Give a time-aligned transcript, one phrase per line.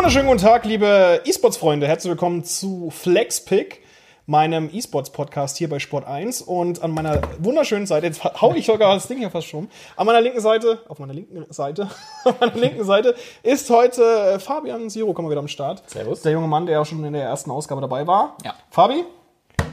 [0.00, 1.86] wunderschönen guten Tag, liebe E-Sports-Freunde.
[1.86, 3.82] Herzlich willkommen zu FlexPick,
[4.24, 6.40] meinem E-Sports-Podcast hier bei Sport 1.
[6.40, 10.06] Und an meiner wunderschönen Seite, jetzt hau ich sogar das Ding hier fast schon, an
[10.06, 11.90] meiner linken Seite, auf meiner linken Seite,
[12.24, 15.82] auf meiner linken Seite ist heute äh, Fabian Siro, kommen wir wieder am Start.
[15.90, 16.22] Servus.
[16.22, 18.38] Der junge Mann, der auch schon in der ersten Ausgabe dabei war.
[18.42, 18.54] Ja.
[18.70, 19.04] Fabi,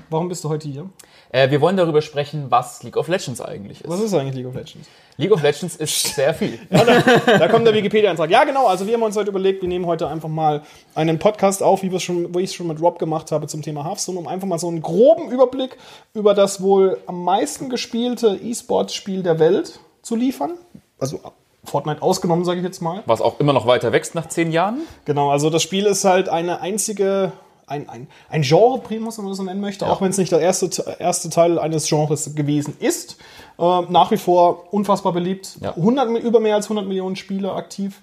[0.10, 0.90] warum bist du heute hier?
[1.32, 3.90] Äh, wir wollen darüber sprechen, was League of Legends eigentlich ist.
[3.90, 4.88] Was ist eigentlich League of Legends?
[5.18, 6.60] League of Legends ist sehr viel.
[6.70, 8.30] Ja, da, da kommt der Wikipedia-Eintrag.
[8.30, 8.68] Ja, genau.
[8.68, 10.64] Also wir haben uns heute überlegt, wir nehmen heute einfach mal
[10.96, 13.62] einen Podcast auf, wie wir schon, wo ich es schon mit Rob gemacht habe zum
[13.62, 15.78] Thema Hearthstone, um einfach mal so einen groben Überblick
[16.14, 20.52] über das wohl am meisten gespielte E-Sport-Spiel der Welt zu liefern.
[21.00, 21.20] Also
[21.68, 23.04] Fortnite ausgenommen, sage ich jetzt mal.
[23.06, 24.82] Was auch immer noch weiter wächst nach zehn Jahren.
[25.06, 27.34] Genau, also das Spiel ist halt eine einzige,
[27.68, 30.40] ein, ein, ein Genre-Primus, wenn man das so nennen möchte, auch wenn es nicht der
[30.40, 33.18] erste, erste Teil eines Genres gewesen ist.
[33.60, 35.58] Äh, nach wie vor unfassbar beliebt.
[35.62, 35.76] Ja.
[35.76, 38.02] 100, Mi- über mehr als 100 Millionen Spieler aktiv.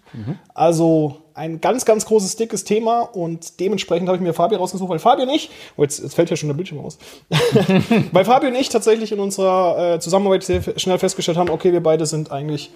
[0.52, 4.98] Also ein ganz, ganz großes, dickes Thema und dementsprechend habe ich mir Fabi rausgesucht, weil
[4.98, 6.98] Fabi und ich, oh, jetzt, jetzt fällt ja schon der Bildschirm aus,
[8.12, 11.82] weil Fabi und ich tatsächlich in unserer äh, Zusammenarbeit sehr schnell festgestellt haben, okay, wir
[11.82, 12.70] beide sind eigentlich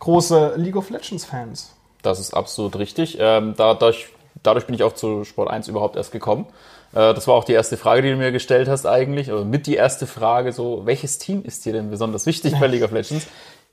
[0.00, 1.74] große League of Legends Fans.
[2.02, 3.16] Das ist absolut richtig.
[3.20, 4.08] Ähm, dadurch,
[4.42, 6.46] dadurch bin ich auch zu Sport 1 überhaupt erst gekommen.
[6.92, 9.32] Äh, das war auch die erste Frage, die du mir gestellt hast eigentlich.
[9.32, 12.84] Oder mit die erste Frage, so, welches Team ist dir denn besonders wichtig bei League
[12.84, 13.26] of Legends?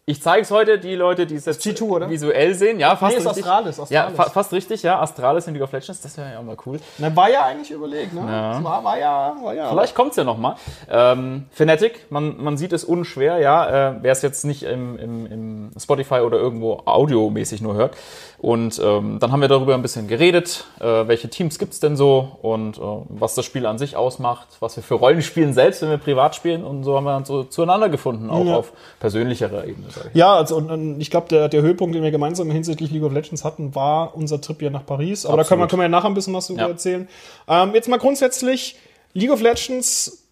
[0.05, 2.09] Ich zeige es heute, die Leute, die es jetzt G2, oder?
[2.09, 2.79] visuell sehen.
[2.79, 3.45] Ja, fast Nee, ist richtig.
[3.45, 4.15] Astralis, Ja, Astralis.
[4.17, 4.99] fa fast richtig, ja.
[4.99, 6.79] Astralis in League of Legends, das wäre ja auch mal cool.
[6.97, 8.21] Na, war ja eigentlich überlegt, ne?
[8.21, 8.63] Ja.
[8.63, 9.69] War, war ja, war ja.
[9.69, 10.55] Vielleicht kommt's ja nochmal.
[10.89, 15.25] Ähm, Fnatic, man, man sieht es unschwer, ja, äh, wer es jetzt nicht im, im,
[15.27, 17.95] im Spotify oder irgendwo audiomäßig nur hört.
[18.39, 22.37] Und ähm, dann haben wir darüber ein bisschen geredet, äh, welche Teams gibt's denn so
[22.41, 25.89] und äh, was das Spiel an sich ausmacht, was wir für Rollen spielen selbst, wenn
[25.89, 28.55] wir privat spielen und so haben wir dann so zueinander gefunden, auch Ja.
[28.55, 29.87] auf persönlicherer Ebene.
[30.13, 33.13] Ja, also und, und ich glaube, der, der Höhepunkt, den wir gemeinsam hinsichtlich League of
[33.13, 35.25] Legends hatten, war unser Trip hier nach Paris.
[35.25, 35.69] Aber da können wir, Absolut.
[35.69, 36.69] können wir ja nachher ein bisschen was darüber Ja.
[36.69, 37.07] erzählen.
[37.47, 38.77] Ähm, jetzt mal grundsätzlich,
[39.13, 40.25] League of Legends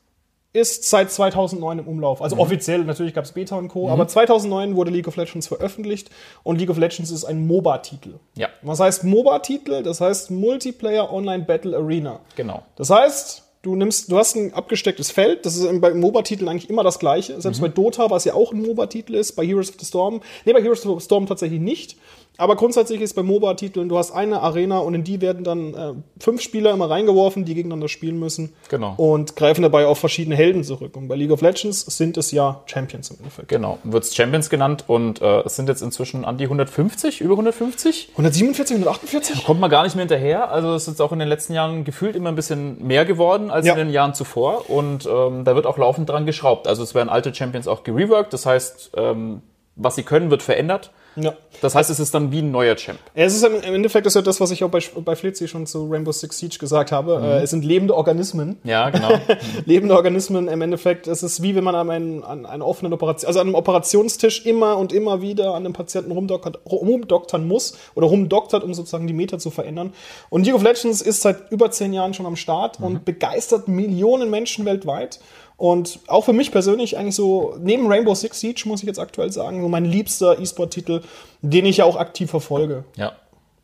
[0.53, 2.19] ist seit 2009 im Umlauf.
[2.19, 2.23] Mhm.
[2.23, 6.09] Also offiziell, natürlich gab es Beta und Co., aber 2009 wurde League of Legends veröffentlicht
[6.43, 8.15] und League of Legends ist ein MOBA-Titel.
[8.35, 9.83] Ja, Was heißt MOBA-Titel?
[9.83, 12.21] Das heißt Multiplayer Online Battle Arena.
[12.35, 12.63] genau.
[12.75, 16.83] Das heißt, du nimmst, du hast ein abgestecktes Feld, das ist bei MOBA-Titeln eigentlich immer
[16.83, 17.39] das gleiche.
[17.41, 20.21] Selbst bei Dota, was ja auch ein MOBA-Titel ist, bei Heroes of the Storm.
[20.45, 21.97] Nee, bei Heroes of the Storm tatsächlich nicht.
[22.37, 25.93] Aber grundsätzlich ist bei MOBA-Titeln, du hast eine Arena und in die werden dann äh,
[26.19, 28.53] fünf Spieler immer reingeworfen, die gegeneinander spielen müssen.
[28.69, 28.93] Genau.
[28.97, 30.95] Und greifen dabei auf verschiedene Helden zurück.
[30.95, 33.47] Und bei League of Legends sind es ja Champions im Endeffekt.
[33.47, 38.09] Genau, wird's Champions genannt und äh, es sind jetzt inzwischen an die 150, über 150.
[38.11, 39.43] 147, 148?
[39.45, 40.51] kommt man gar nicht mehr hinterher.
[40.51, 43.49] Also es ist jetzt auch in den letzten Jahren gefühlt immer ein bisschen mehr geworden
[43.49, 43.73] als Ja.
[43.73, 44.69] in den Jahren zuvor.
[44.69, 46.67] Und ähm, da wird auch laufend dran geschraubt.
[46.67, 48.31] Also es werden alte Champions auch gereworked.
[48.31, 49.41] Das heißt, ähm,
[49.75, 50.91] was sie können, wird verändert.
[51.17, 51.33] Ja.
[51.61, 52.99] Das heißt, es ist dann wie ein neuer Champ.
[53.13, 55.89] Es ist im Endeffekt ist ja das, was ich auch bei, bei Flitzy schon zu
[55.89, 57.17] Rainbow Six Siege gesagt habe.
[57.17, 57.25] Mhm.
[57.25, 58.57] Äh, es sind lebende Organismen.
[58.63, 59.09] Ja, genau.
[59.65, 61.07] lebende Organismen im Endeffekt.
[61.07, 64.45] Es ist wie wenn man an einen, an einen offenen Operation, also an einem Operationstisch
[64.45, 69.13] immer und immer wieder an einem Patienten rumdoktert, rumdoktern muss oder rumdoktert, um sozusagen die
[69.13, 69.93] Meter zu verändern.
[70.29, 74.29] Und League of Legends ist seit über zehn Jahren schon am Start und begeistert Millionen
[74.29, 75.19] Menschen weltweit.
[75.57, 79.31] Und auch für mich persönlich eigentlich so, neben Rainbow Six Siege muss ich jetzt aktuell
[79.31, 81.01] sagen, so mein liebster E-Sport-Titel,
[81.41, 82.83] den ich ja auch aktiv verfolge.
[82.95, 83.13] Ja.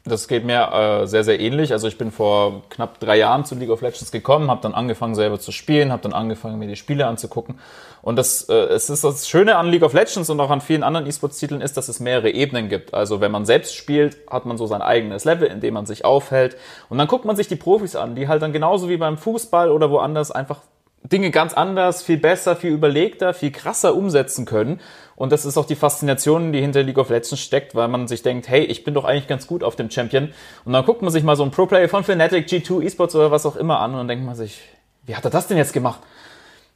[0.06, 1.72] Das geht mir äh, sehr, sehr ähnlich.
[1.72, 5.16] Also ich bin vor knapp drei Jahren zu League of Legends gekommen, habe dann angefangen
[5.16, 7.58] selber zu spielen, habe dann angefangen mir die Spiele anzugucken.
[8.02, 10.84] Und das, äh, es ist das Schöne an League of Legends und auch an vielen
[10.84, 12.94] anderen E-Sports-Titeln ist, dass es mehrere Ebenen gibt.
[12.94, 16.04] Also wenn man selbst spielt, hat man so sein eigenes Level, in dem man sich
[16.04, 16.58] aufhält.
[16.90, 19.72] Und dann guckt man sich die Profis an, die halt dann genauso wie beim Fußball
[19.72, 20.60] oder woanders einfach
[21.04, 24.80] Dinge ganz anders, viel besser, viel überlegter, viel krasser umsetzen können.
[25.16, 28.24] Und das ist auch die Faszination, die hinter League of Legends steckt, weil man sich
[28.24, 30.34] denkt, hey, ich bin doch eigentlich ganz gut auf dem Champion.
[30.66, 33.46] Und dann guckt man sich mal so einen Pro-Player von Fnatic, G2, Esports oder was
[33.46, 34.62] auch immer an und dann denkt man sich,
[35.06, 36.02] wie hat er das denn jetzt gemacht?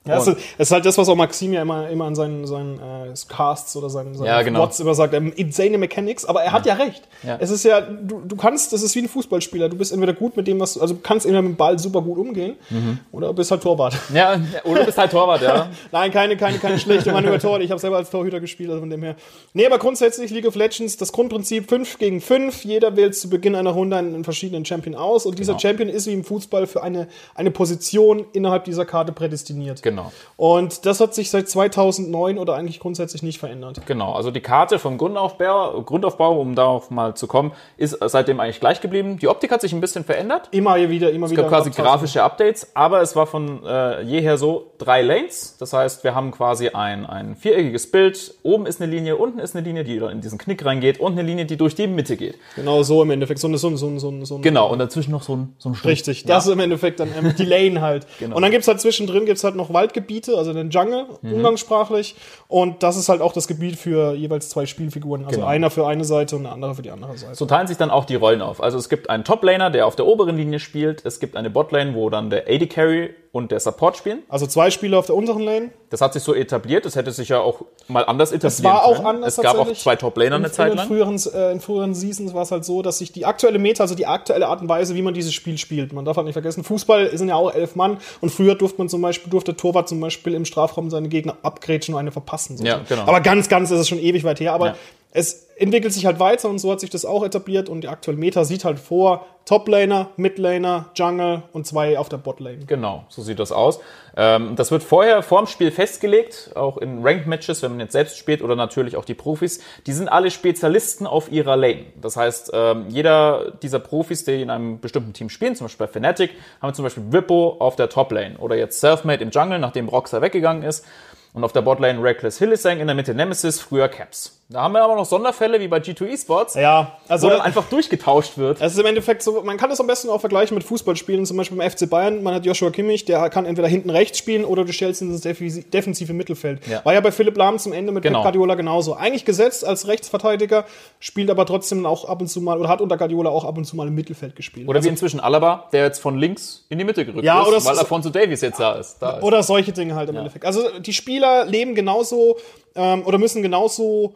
[0.05, 0.27] Ja, es
[0.57, 3.89] ist, halt das, was auch Maxim ja immer, immer an seinen, seinen äh, Casts oder
[3.89, 4.61] seinen, seinen Ja, genau.
[4.61, 7.03] Watts immer sagt, ähm, insane Mechanics, aber er hat ja recht.
[7.23, 7.35] Ja.
[7.41, 10.37] Es ist ja, du, du kannst, das ist wie ein Fußballspieler, du bist entweder gut
[10.37, 12.99] mit dem, was, also du kannst entweder mit dem Ball super gut umgehen Mhm.
[13.11, 13.95] oder bist halt Torwart.
[14.13, 15.69] Ja, oder du bist halt Torwart, ja.
[15.91, 17.59] Nein, keine, keine, keine schlechte Mann über Tor.
[17.59, 19.15] Ich habe selber als Torhüter gespielt, also von dem her.
[19.53, 22.63] Nee, aber grundsätzlich League of Legends, das Grundprinzip 5 gegen 5.
[22.63, 25.59] Jeder wählt zu Beginn einer Runde einen, verschiedenen Champion aus und dieser Genau.
[25.59, 29.81] Champion ist wie im Fußball für eine, eine Position innerhalb dieser Karte prädestiniert.
[29.83, 29.96] Genau.
[29.97, 30.11] Genau.
[30.37, 33.81] Und das hat sich seit 2009 oder eigentlich grundsätzlich nicht verändert.
[33.85, 38.59] Genau, also die Karte vom Grundaufbau, Grundaufbau, um darauf mal zu kommen, ist seitdem eigentlich
[38.59, 39.17] gleich geblieben.
[39.17, 40.49] Die Optik hat sich ein bisschen verändert.
[40.51, 41.43] Immer wieder, immer Es wieder.
[41.43, 41.83] gab quasi Abtasten.
[41.85, 45.57] grafische Updates, aber es war von äh, jeher so drei Lanes.
[45.59, 48.35] Das heißt, wir haben quasi ein, ein viereckiges Bild.
[48.43, 51.23] Oben ist eine Linie, unten ist eine Linie, die in diesen Knick reingeht und eine
[51.23, 52.35] Linie, die durch die Mitte geht.
[52.55, 53.39] Genau so im Endeffekt.
[53.39, 55.35] So, eine- so, ein- so, ein- so, ein- so, ein- Genau, und dazwischen noch so
[55.35, 55.89] ein, so ein Stück.
[55.89, 58.05] Richtig, das ist im Endeffekt dann ähm, die Lane halt.
[58.19, 58.35] Genau.
[58.35, 61.33] Und dann gibt's halt zwischendrin gibt's halt noch Waldgebiete, also den Jungle, Mhm.
[61.33, 62.15] umgangssprachlich.
[62.47, 65.25] Und das ist halt auch das Gebiet für jeweils zwei Spielfiguren.
[65.25, 65.47] Also Genau.
[65.47, 67.35] einer für eine Seite und der andere für die andere Seite.
[67.35, 68.61] So teilen sich dann auch die Rollen auf.
[68.63, 71.05] Also es gibt einen Top-Laner, der auf der oberen Linie spielt.
[71.05, 74.23] Es gibt eine Bot-Lane, wo dann der AD Carry und der Support spielen.
[74.29, 75.69] Also zwei Spieler auf der unteren Lane.
[75.89, 76.85] Das hat sich so etabliert.
[76.85, 79.07] Das hätte sich ja auch mal anders etablieren Es war auch können.
[79.07, 80.87] anders Es gab auch zwei Top-Laner eine in, Zeit in lang.
[80.87, 83.95] früheren, äh, in früheren Seasons war es halt so, dass sich die aktuelle Meta, also
[83.95, 86.63] die aktuelle Art und Weise, wie man dieses Spiel spielt, man darf halt nicht vergessen,
[86.63, 89.99] Fußball sind ja auch elf Mann und früher durfte man zum Beispiel, durfte Torwart zum
[90.01, 92.57] Beispiel im Strafraum seine Gegner abgrätschen und eine verpassen.
[92.65, 93.03] Ja, genau.
[93.03, 94.53] Aber ganz, ganz ist es schon ewig weit her.
[94.53, 94.75] Aber Ja.
[95.17, 98.19] Es entwickelt sich halt weiter und so hat sich das auch etabliert und die aktuelle
[98.19, 102.65] Meta sieht halt vor Top-Laner, Mid-Laner, Jungle und zwei auf der Bot-Lane.
[102.67, 103.79] Genau, so sieht das aus.
[104.15, 108.43] Ähm, das wird vorher vorm Spiel festgelegt, auch in Ranked-Matches, wenn man jetzt selbst spielt
[108.43, 109.59] oder natürlich auch die Profis.
[109.87, 111.85] Die sind alle Spezialisten auf ihrer Lane.
[111.99, 115.91] Das heißt, ähm, jeder dieser Profis, die in einem bestimmten Team spielen, zum Beispiel bei
[115.91, 116.31] Fnatic,
[116.61, 120.61] haben zum Beispiel Wippo auf der Top-Lane oder jetzt Selfmade im Jungle, nachdem Roxer weggegangen
[120.61, 120.85] ist.
[121.33, 124.36] Und auf der Botlane Reckless Hillisang, in der Mitte Nemesis, früher Caps.
[124.49, 127.65] Da haben wir aber noch Sonderfälle wie bei G2 Esports, Ja, also wo dann einfach
[127.67, 128.61] durchgetauscht wird.
[128.61, 131.35] Es ist im Endeffekt so, man kann das am besten auch vergleichen mit Fußballspielen, zum
[131.35, 132.23] Beispiel beim FC Bayern.
[132.23, 135.21] Man hat Joshua Kimmich, der kann entweder hinten rechts spielen oder du stellst ihn ins
[135.21, 136.65] defensive Mittelfeld.
[136.65, 136.79] Ja.
[136.85, 138.19] War ja bei Philipp Lahm zum Ende mit Genau.
[138.19, 138.93] Pep Guardiola genauso.
[138.93, 140.63] Eigentlich gesetzt als Rechtsverteidiger,
[141.01, 143.65] spielt aber trotzdem auch ab und zu mal, oder hat unter Guardiola auch ab und
[143.65, 144.69] zu mal im Mittelfeld gespielt.
[144.69, 147.77] Oder wie inzwischen Alaba, der jetzt von links in die Mitte gerückt Ja, ist, weil
[147.77, 148.97] Alfonso Davies jetzt da ist.
[149.01, 149.23] Da ist.
[149.23, 150.45] Oder solche Dinge halt im Endeffekt.
[150.45, 152.37] Also die Spieler leben genauso
[152.75, 154.13] ähm, oder müssen genauso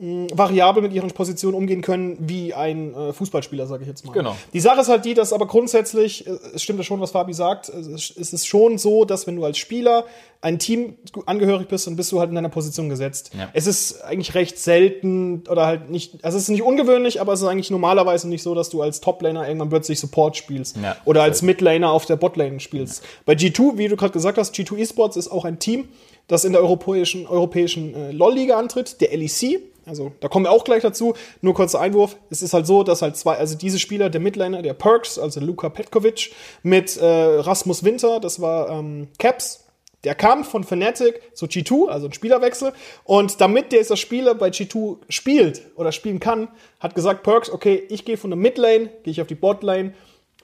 [0.00, 4.12] variabel mit ihren Positionen umgehen können wie ein äh, Fußballspieler, sage ich jetzt mal.
[4.12, 4.36] Genau.
[4.52, 7.32] Die Sache ist halt die, dass aber grundsätzlich, äh, es stimmt ja schon, was Fabi
[7.34, 10.04] sagt, es ist- es ist schon so, dass wenn du als Spieler
[10.40, 10.94] ein Team
[11.26, 13.32] angehörig bist, dann bist du halt in deiner Position gesetzt.
[13.36, 13.48] Ja.
[13.54, 17.40] Es ist eigentlich recht selten oder halt nicht, also es ist nicht ungewöhnlich, aber es
[17.42, 21.22] ist eigentlich normalerweise nicht so, dass du als Toplaner irgendwann plötzlich Support spielst Ja, oder
[21.24, 23.02] als Midlaner auf der Botlane spielst.
[23.26, 25.88] Bei G2, wie du gerade gesagt hast, G2 Esports ist auch ein Team,
[26.28, 29.60] das in der europäischen, europäischen äh, LoL-Liga antritt, der LEC.
[29.88, 31.14] Also da kommen wir auch gleich dazu.
[31.40, 32.16] Nur kurzer Einwurf.
[32.30, 35.40] Es ist halt so, dass halt zwei, also diese Spieler, der Midlaner, der Perks, also
[35.40, 36.32] Luka Petkovic,
[36.62, 39.64] mit äh, Rasmus Winter, das war ähm, Caps,
[40.04, 42.72] der kam von Fnatic zu G2, also ein Spielerwechsel.
[43.04, 46.48] Und damit dieser Spieler bei G2 spielt oder spielen kann,
[46.78, 49.94] hat gesagt Perks, okay, ich gehe von der Midlane, gehe ich auf die Botlane.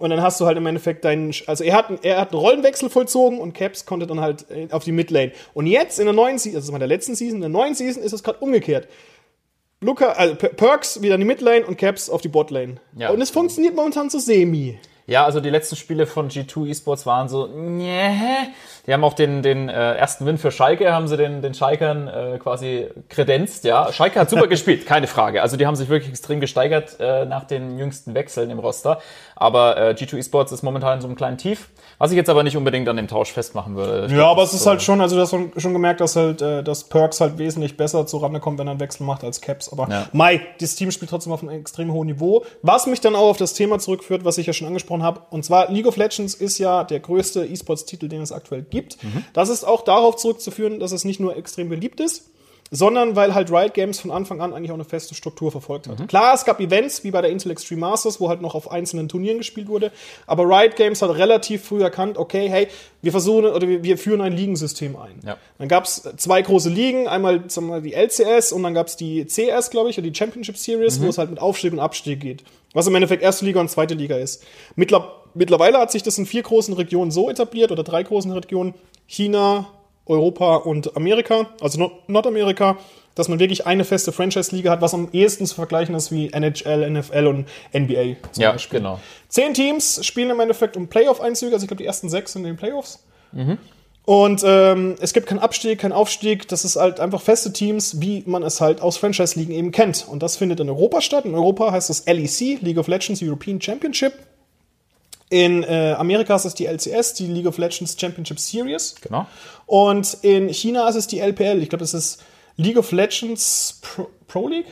[0.01, 2.91] Und dann hast du halt im Endeffekt deinen, also er hat, er hat einen Rollenwechsel
[2.91, 5.31] vollzogen und Caps konnte dann halt äh, auf die Midlane.
[5.55, 8.03] Und jetzt in der neuen Season, also war der letzten Season, in der neuen Season
[8.03, 8.89] ist es gerade umgekehrt.
[9.85, 12.77] Luca, also Per- Perks wieder in die Midlane und Caps auf die Botlane.
[12.97, 13.11] Ja.
[13.11, 14.79] Und es funktioniert momentan so semi.
[15.07, 18.11] Ja, also die letzten Spiele von G2 Esports waren so, nee.
[18.87, 22.09] Die haben auch den, den äh, ersten Win für Schalke, haben sie den, den Schalkern
[22.09, 23.93] äh, quasi kredenzt, ja.
[23.93, 25.43] Schalke hat super gespielt, keine Frage.
[25.43, 28.99] Also die haben sich wirklich extrem gesteigert äh, nach den jüngsten Wechseln im Roster.
[29.37, 31.69] Aber äh, G2 Esports ist momentan in so einem kleinen Tief,
[31.99, 34.15] was ich jetzt aber nicht unbedingt an dem Tausch festmachen würde.
[34.15, 36.41] Ja, aber es ist so- halt schon, also du hast schon schon gemerkt, dass halt,
[36.41, 39.71] äh, dass Perks halt wesentlich besser zurande kommt, wenn er einen Wechsel macht als Caps.
[39.73, 40.07] Aber Ja.
[40.13, 42.45] Mai, das Team spielt trotzdem auf einem extrem hohen Niveau.
[42.63, 45.23] Was mich dann auch auf das Thema zurückführt, was ich ja schon angesprochen habe.
[45.31, 48.99] Und zwar League of Legends ist ja der größte E-Sports-Titel, den es aktuell gibt.
[49.33, 52.31] Das ist auch darauf zurückzuführen, dass es nicht nur extrem beliebt ist,
[52.71, 56.09] sondern weil halt Riot Games von Anfang an eigentlich auch eine feste Struktur verfolgt hat.
[56.09, 59.09] Klar, es gab Events wie bei der Intel Extreme Masters, wo halt noch auf einzelnen
[59.09, 59.93] Turnieren gespielt wurde,
[60.27, 62.69] aber Riot Games hat relativ früh erkannt, okay, hey,
[63.03, 65.21] wir versuchen oder wir, wir führen ein Ligensystem ein.
[65.25, 65.37] Ja.
[65.59, 68.97] Dann gab es zwei große Ligen, einmal sagen wir, die LCS und dann gab es
[68.97, 72.21] die CS, glaube ich, oder die Championship Series, wo es halt mit Aufstieg und Abstieg
[72.21, 72.45] geht.
[72.73, 74.43] Was im Endeffekt erste Liga und zweite Liga ist.
[74.75, 78.75] Mittler mittlerweile hat sich das in vier großen Regionen so etabliert oder drei großen Regionen.
[79.07, 79.67] China,
[80.07, 82.77] Europa und Amerika, also Nord Nordamerika,
[83.15, 86.91] dass man wirklich eine feste Franchise-Liga hat, was am ehesten zu vergleichen ist wie NHL,
[86.91, 88.81] NFL und NBA zum Ja, Beispiel.
[88.81, 88.99] genau.
[89.29, 92.49] Zehn Teams spielen im Endeffekt um Playoff-Einzüge, also ich glaube, die ersten sechs sind in
[92.55, 93.05] den Playoffs.
[94.07, 98.23] Und ähm, es gibt keinen Abstieg, keinen Aufstieg, das ist halt einfach feste Teams, wie
[98.27, 100.07] man es halt aus Franchise-Ligen eben kennt.
[100.09, 101.25] Und das findet in Europa statt.
[101.25, 104.13] In Europa heißt das LEC, League of Legends European Championship.
[105.31, 108.95] In äh, Amerika ist es die LCS, die League of Legends Championship Series.
[109.01, 109.27] Genau.
[109.67, 111.63] Und in China ist es die LPL.
[111.63, 112.23] Ich glaube, das ist
[112.57, 114.67] League of Legends Pro, Pro League.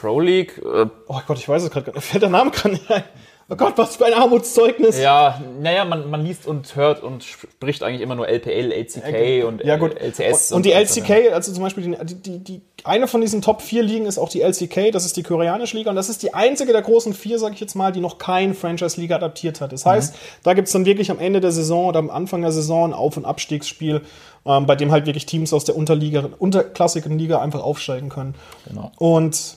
[0.00, 2.04] Pro League, äh, Oh Gott, ich weiß es gerade gar nicht.
[2.04, 3.04] Fällt der Name gerade nicht ein.
[3.52, 4.96] Oh Gott, was für ein Armutszeugnis.
[4.96, 9.64] Ja, naja, man, man liest und hört und spricht eigentlich immer nur LPL, LCK und
[9.64, 10.00] Ja, gut.
[10.00, 10.52] LCS.
[10.52, 11.00] Und, und die so.
[11.00, 14.28] LCK, also zum Beispiel die, die, die, eine von diesen Top 4 Ligen ist auch
[14.28, 17.40] die LCK, das ist die koreanische Liga und das ist die einzige der großen vier,
[17.40, 19.72] sage ich jetzt mal, die noch kein Franchise-Liga adaptiert hat.
[19.72, 20.14] Das heißt,
[20.44, 23.16] da gibt's dann wirklich am Ende der Saison oder am Anfang der Saison ein Auf-
[23.16, 24.02] und Abstiegsspiel,
[24.46, 28.36] ähm, bei dem halt wirklich Teams aus der Unterliga, unterklassigen Liga einfach aufsteigen können.
[28.68, 28.92] Genau.
[28.98, 29.56] Und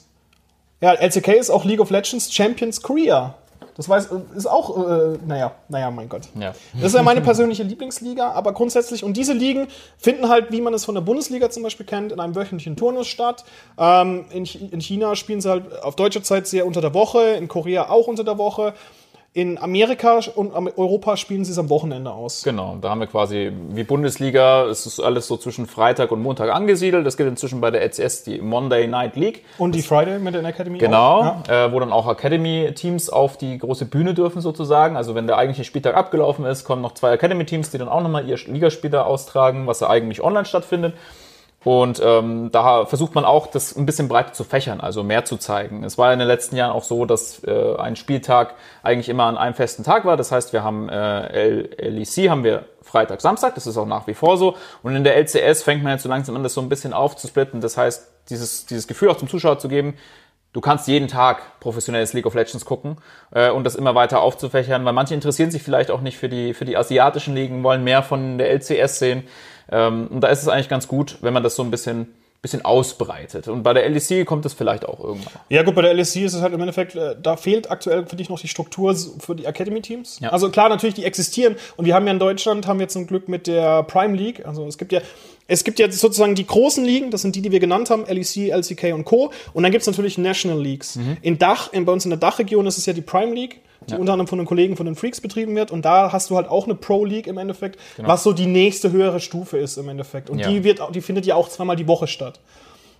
[0.81, 3.35] ja, LCK ist auch League of Legends Champions Korea.
[3.75, 6.23] Das weiß, ist auch, äh, naja, naja, mein Gott.
[6.39, 6.53] Ja.
[6.73, 10.73] Das ist ja meine persönliche Lieblingsliga, aber grundsätzlich, und diese Ligen finden halt, wie man
[10.73, 13.43] es von der Bundesliga zum Beispiel kennt, in einem wöchentlichen Turnus statt.
[13.77, 17.47] Ähm, in, in China spielen sie halt auf deutsche Zeit sehr unter der Woche, in
[17.47, 18.73] Korea auch unter der Woche.
[19.35, 22.43] In Amerika und Europa spielen sie es am Wochenende aus.
[22.43, 26.53] Genau, da haben wir quasi wie Bundesliga, es ist alles so zwischen Freitag und Montag
[26.53, 27.03] angesiedelt.
[27.03, 29.43] Das gilt inzwischen bei der LCS, die Monday Night League.
[29.57, 31.41] Und die Friday mit den Academy Genau.
[31.47, 31.65] Ja.
[31.65, 34.95] äh, wo dann auch Academy-Teams auf die große Bühne dürfen sozusagen.
[34.95, 38.29] Also wenn der eigentliche Spieltag abgelaufen ist, kommen noch zwei Academy-Teams, die dann auch nochmal
[38.29, 40.93] ihr Ligaspiel da austragen, was ja eigentlich online stattfindet.
[41.63, 45.37] Und ähm, da versucht man auch, das ein bisschen breiter zu fächern, also mehr zu
[45.37, 45.83] zeigen.
[45.83, 49.37] Es war in den letzten Jahren auch so, dass äh, ein Spieltag eigentlich immer an
[49.37, 50.17] einem festen Tag war.
[50.17, 54.13] Das heißt, wir haben äh, LEC haben wir Freitag, Samstag, das ist auch nach wie
[54.13, 54.55] vor so.
[54.81, 57.61] Und in der LCS fängt man jetzt so langsam an, das so ein bisschen aufzusplitten.
[57.61, 59.95] Das heißt, dieses, dieses Gefühl auch zum Zuschauer zu geben,
[60.51, 62.97] du kannst jeden Tag professionelles League of Legends gucken
[63.31, 66.53] äh, und das immer weiter aufzufächern, weil manche interessieren sich vielleicht auch nicht für die,
[66.53, 69.23] für die asiatischen Ligen, wollen mehr von der LCS sehen.
[69.71, 72.63] Ähm, und da ist es eigentlich ganz gut, wenn man das so ein bisschen, bisschen
[72.63, 73.47] ausbreitet.
[73.47, 75.33] Und bei der LEC kommt es vielleicht auch irgendwann.
[75.49, 78.15] Ja, gut, bei der LSC ist es halt im Endeffekt, äh, da fehlt aktuell für
[78.15, 80.19] dich noch die Struktur für die Academy-Teams.
[80.19, 80.29] Ja.
[80.29, 81.55] Also klar, natürlich, die existieren.
[81.77, 84.67] Und wir haben ja in Deutschland, haben wir zum Glück mit der Prime League, also
[84.67, 84.99] es gibt ja,
[85.47, 88.49] es gibt ja sozusagen die großen Ligen, das sind die, die wir genannt haben, LEC,
[88.51, 89.31] LCK und Co.
[89.53, 90.97] Und dann gibt's natürlich National Leagues.
[91.21, 93.59] In Dach, in, bei uns in der Dachregion ist es ja die Prime League,
[93.89, 95.69] die unter anderem von den Kollegen von den Freaks betrieben wird.
[95.71, 98.91] Und da hast du halt auch eine Pro League im Endeffekt, was so die nächste
[98.91, 100.29] höhere Stufe ist im Endeffekt.
[100.29, 100.47] Und Ja.
[100.49, 102.39] die wird, die findet ja auch zweimal die Woche statt.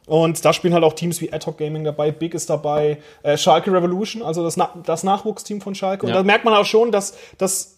[0.05, 3.38] Und da spielen halt auch Teams wie Ad Hoc Gaming dabei, Big ist dabei, äh,
[3.38, 6.05] Schalke Revolution, also das, Na das Nachwuchsteam von Schalke.
[6.05, 6.17] Und Ja.
[6.17, 7.73] da merkt man auch schon, dass, dass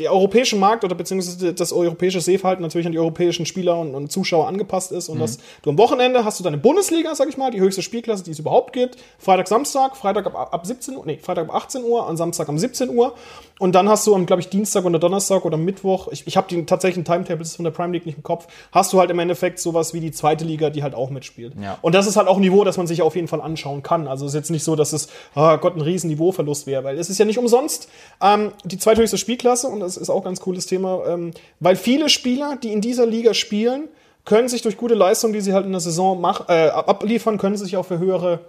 [0.00, 4.10] der europäische Markt oder beziehungsweise das europäische Sehverhalten natürlich an die europäischen Spieler und, und
[4.10, 5.20] Zuschauer angepasst ist und Mhm.
[5.20, 8.30] dass du am Wochenende hast du deine Bundesliga, sag ich mal, die höchste Spielklasse, die
[8.30, 8.96] es überhaupt gibt.
[9.18, 12.58] Freitag, Samstag, Freitag ab, ab 17 Uhr, nee, Freitag ab 18 Uhr, und Samstag um
[12.58, 13.14] 17 Uhr.
[13.58, 16.46] Und dann hast du am, glaube ich, Dienstag oder Donnerstag oder Mittwoch, ich, ich habe
[16.48, 19.58] die tatsächlichen Timetables von der Prime League nicht im Kopf, hast du halt im Endeffekt
[19.58, 21.52] sowas wie die zweite Liga, die halt auch mitspielt.
[21.62, 21.76] Ja.
[21.82, 24.08] Und das ist halt auch ein Niveau, das man sich auf jeden Fall anschauen kann.
[24.08, 26.98] Also es ist jetzt nicht so, dass es, ah Gott, ein riesen Niveauverlust wäre, weil
[26.98, 27.88] es ist ja nicht umsonst
[28.22, 32.08] ähm, die zweithöchste Spielklasse und das ist auch ein ganz cooles Thema, ähm, weil viele
[32.08, 33.88] Spieler, die in dieser Liga spielen,
[34.24, 37.56] können sich durch gute Leistung, die sie halt in der Saison mach, äh, abliefern, können
[37.56, 38.40] sich auch für höhere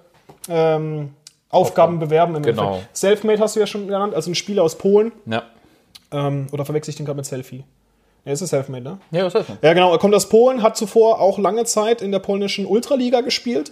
[0.50, 1.10] ähm,
[1.50, 2.36] Aufgaben bewerben.
[2.36, 2.68] Im Genau.
[2.74, 2.98] Endeffekt.
[2.98, 5.12] Selfmade hast du ja schon genannt, also ein Spieler aus Polen.
[5.26, 5.44] Ja.
[6.12, 7.64] Ähm, oder verwechsel ich den gerade mit Selfie?
[8.26, 8.98] Ja, ist es Selfmade, ne?
[9.12, 9.58] Ja, heißt denn?
[9.62, 9.92] Ja, genau.
[9.92, 13.72] Er kommt aus Polen, hat zuvor auch lange Zeit in der polnischen Ultraliga gespielt.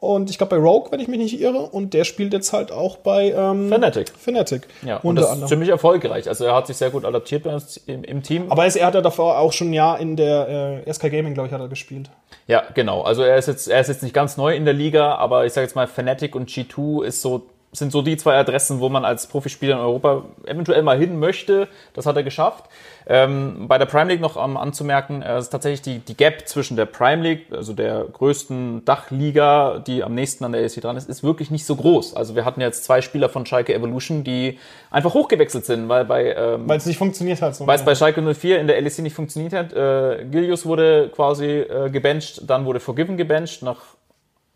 [0.00, 1.58] Und ich glaube bei Rogue, wenn ich mich nicht irre.
[1.58, 4.10] Und der spielt jetzt halt auch bei ähm, Fnatic.
[4.16, 4.68] Fnatic.
[4.82, 5.48] Ja, und das ist anderem.
[5.48, 6.28] ziemlich erfolgreich.
[6.28, 8.44] Also er hat sich sehr gut adaptiert bei uns im, im Team.
[8.48, 11.10] Aber er, ist, er hat ja davor auch schon ein Jahr in der äh, SK
[11.10, 12.10] Gaming, glaube ich, hat er gespielt.
[12.46, 13.02] Ja, genau.
[13.02, 15.52] Also er ist jetzt, er ist jetzt nicht ganz neu in der Liga, aber ich
[15.52, 19.04] sage jetzt mal, Fnatic und G2 ist so, sind so die zwei Adressen, wo man
[19.04, 21.66] als Profispieler in Europa eventuell mal hin möchte.
[21.94, 22.66] Das hat er geschafft.
[23.10, 26.76] Ähm, bei der Prime League noch ähm, anzumerken, äh, ist tatsächlich die, die Gap zwischen
[26.76, 31.08] der Prime League, also der größten Dachliga, die am nächsten an der LEC dran ist,
[31.08, 32.14] ist wirklich nicht so groß.
[32.14, 34.58] Also wir hatten jetzt zwei Spieler von Schalke Evolution, die
[34.90, 37.56] einfach hochgewechselt sind, weil bei ähm, Weil es nicht funktioniert hat.
[37.56, 39.72] So weil es bei Schalke 04 in der LEC nicht funktioniert hat.
[39.72, 43.78] Äh, Gilius wurde quasi äh, gebencht, dann wurde Forgiven gebencht nach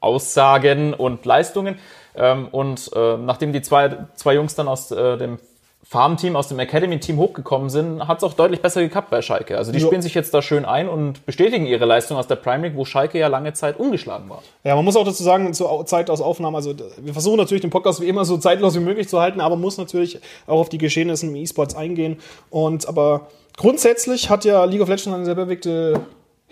[0.01, 1.79] Aussagen und Leistungen.
[2.15, 5.39] Ähm, und äh, nachdem die zwei, zwei Jungs dann aus äh, dem
[5.93, 9.59] Farmteam, aus dem Academy-Team hochgekommen sind, hat es auch deutlich besser geklappt bei Schalke.
[9.59, 9.87] Also die Ja.
[9.87, 12.87] spielen sich jetzt da schön ein und bestätigen ihre Leistung aus der Prime League, wo
[12.87, 14.43] Schalke ja lange Zeit ungeschlagen war.
[14.65, 17.69] Ja, man muss auch dazu sagen, zur Zeit aus Aufnahme, also wir versuchen natürlich den
[17.69, 20.79] Podcast wie immer so zeitlos wie möglich zu halten, aber muss natürlich auch auf die
[20.79, 22.17] Geschehnisse im E-Sports eingehen.
[22.49, 23.27] Und aber
[23.59, 26.01] grundsätzlich hat ja League of Legends eine sehr bewegte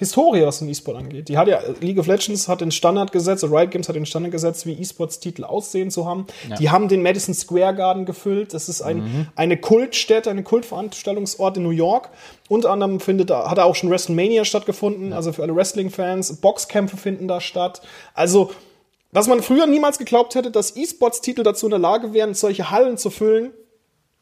[0.01, 1.29] Historie, was den E-Sport angeht.
[1.29, 4.07] Die hat ja, League of Legends hat den Standard gesetzt, oder Riot Games hat den
[4.07, 6.27] Standard gesetzt, wie E-Sports-Titel aussehen zu haben.
[6.59, 8.55] Die haben den Madison Square Garden gefüllt.
[8.55, 12.09] Das ist ein, eine Kultstätte, eine Kultveranstaltungsort in New York.
[12.49, 16.37] Unter anderem findet hat da auch schon WrestleMania stattgefunden, also für alle Wrestling-Fans.
[16.37, 17.83] Boxkämpfe finden da statt.
[18.15, 18.53] Also,
[19.13, 22.97] was man früher niemals geglaubt hätte, dass E-Sports-Titel dazu in der Lage wären, solche Hallen
[22.97, 23.53] zu füllen,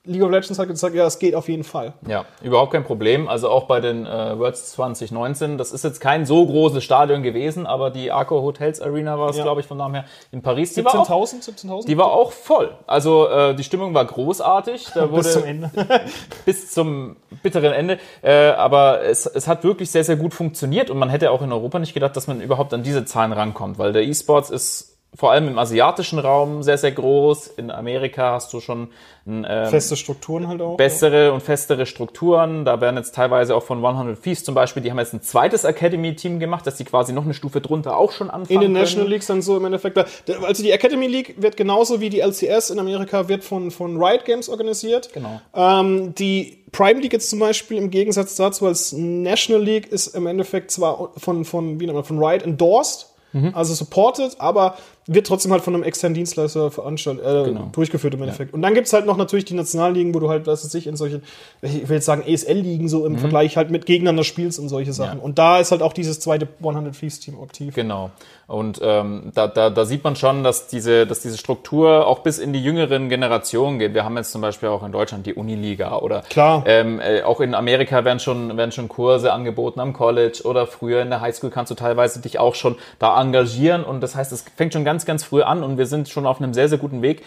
[0.09, 1.93] League of Legends hat gesagt, ja, es geht auf jeden Fall.
[2.07, 3.29] Ja, überhaupt kein Problem.
[3.29, 7.67] Also auch bei den äh, Worlds 2019, das ist jetzt kein so großes Stadion gewesen,
[7.67, 9.45] aber die Arco Hotels Arena war es, Ja.
[9.45, 10.75] glaube ich, von Namen her, in Paris.
[10.75, 11.87] Die war auch, 17.000, 17.000?
[11.87, 12.71] die war auch voll.
[12.87, 14.89] Also äh, die Stimmung war großartig.
[14.95, 15.71] Da wurde, bis zum Ende.
[16.45, 17.99] bis zum bitteren Ende.
[18.23, 21.53] Äh, aber es, es hat wirklich sehr, sehr gut funktioniert und man hätte auch in
[21.53, 25.33] Europa nicht gedacht, dass man überhaupt an diese Zahlen rankommt, weil der E-Sports ist vor
[25.33, 27.49] allem im asiatischen Raum sehr, sehr groß.
[27.57, 28.89] In Amerika hast du schon
[29.27, 30.77] ähm, Feste Strukturen halt auch.
[30.77, 32.65] bessere und festere Strukturen.
[32.65, 35.65] Da werden jetzt teilweise auch von 100 Thieves zum Beispiel, die haben jetzt ein zweites
[35.65, 38.83] Academy-Team gemacht, dass die quasi noch eine Stufe drunter auch schon anfangen in den können.
[38.85, 39.97] National Leagues dann so im Endeffekt.
[39.97, 40.07] da-
[40.47, 44.25] Also die Academy League wird genauso wie die LCS in Amerika wird von, von Riot
[44.25, 45.13] Games organisiert.
[45.15, 45.41] Genau.
[45.55, 50.27] Ähm, die Prime League jetzt zum Beispiel im Gegensatz dazu als National League ist im
[50.27, 53.53] Endeffekt zwar von, von, wie nennt man, von Riot endorsed, Mhm.
[53.55, 57.71] also supported, aber wird trotzdem halt von einem externen Dienstleister veranstaltet, äh, Genau.
[57.73, 58.55] durchgeführt im Endeffekt.
[58.55, 60.97] Und dann gibt's halt noch natürlich die Nationalligen, wo du halt, was weiß ich, in
[60.97, 61.23] solchen,
[61.63, 65.15] ich will jetzt sagen ESL-Ligen so im Vergleich halt mit Gegeneinander spielst und solche Sachen.
[65.15, 65.21] Mhm.
[65.21, 65.25] Ja.
[65.25, 67.75] Und da ist halt auch dieses zweite 100 Thieves Team aktiv.
[67.75, 68.11] Genau.
[68.47, 72.39] Und ähm, da, da, da sieht man schon, dass diese, dass diese Struktur auch bis
[72.39, 73.93] in die jüngeren Generationen geht.
[73.93, 76.65] Wir haben jetzt zum Beispiel auch in Deutschland die Uniliga oder Klar.
[76.67, 81.03] Ähm, äh, auch in Amerika werden schon, werden schon Kurse angeboten am College oder früher
[81.03, 83.85] in der Highschool kannst du teilweise dich auch schon da engagieren.
[83.85, 86.41] Und das heißt, es fängt schon ganz, ganz früh an und wir sind schon auf
[86.41, 87.23] einem sehr, sehr guten Weg,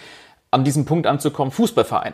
[0.52, 2.14] an diesem Punkt anzukommen, Fußballverein.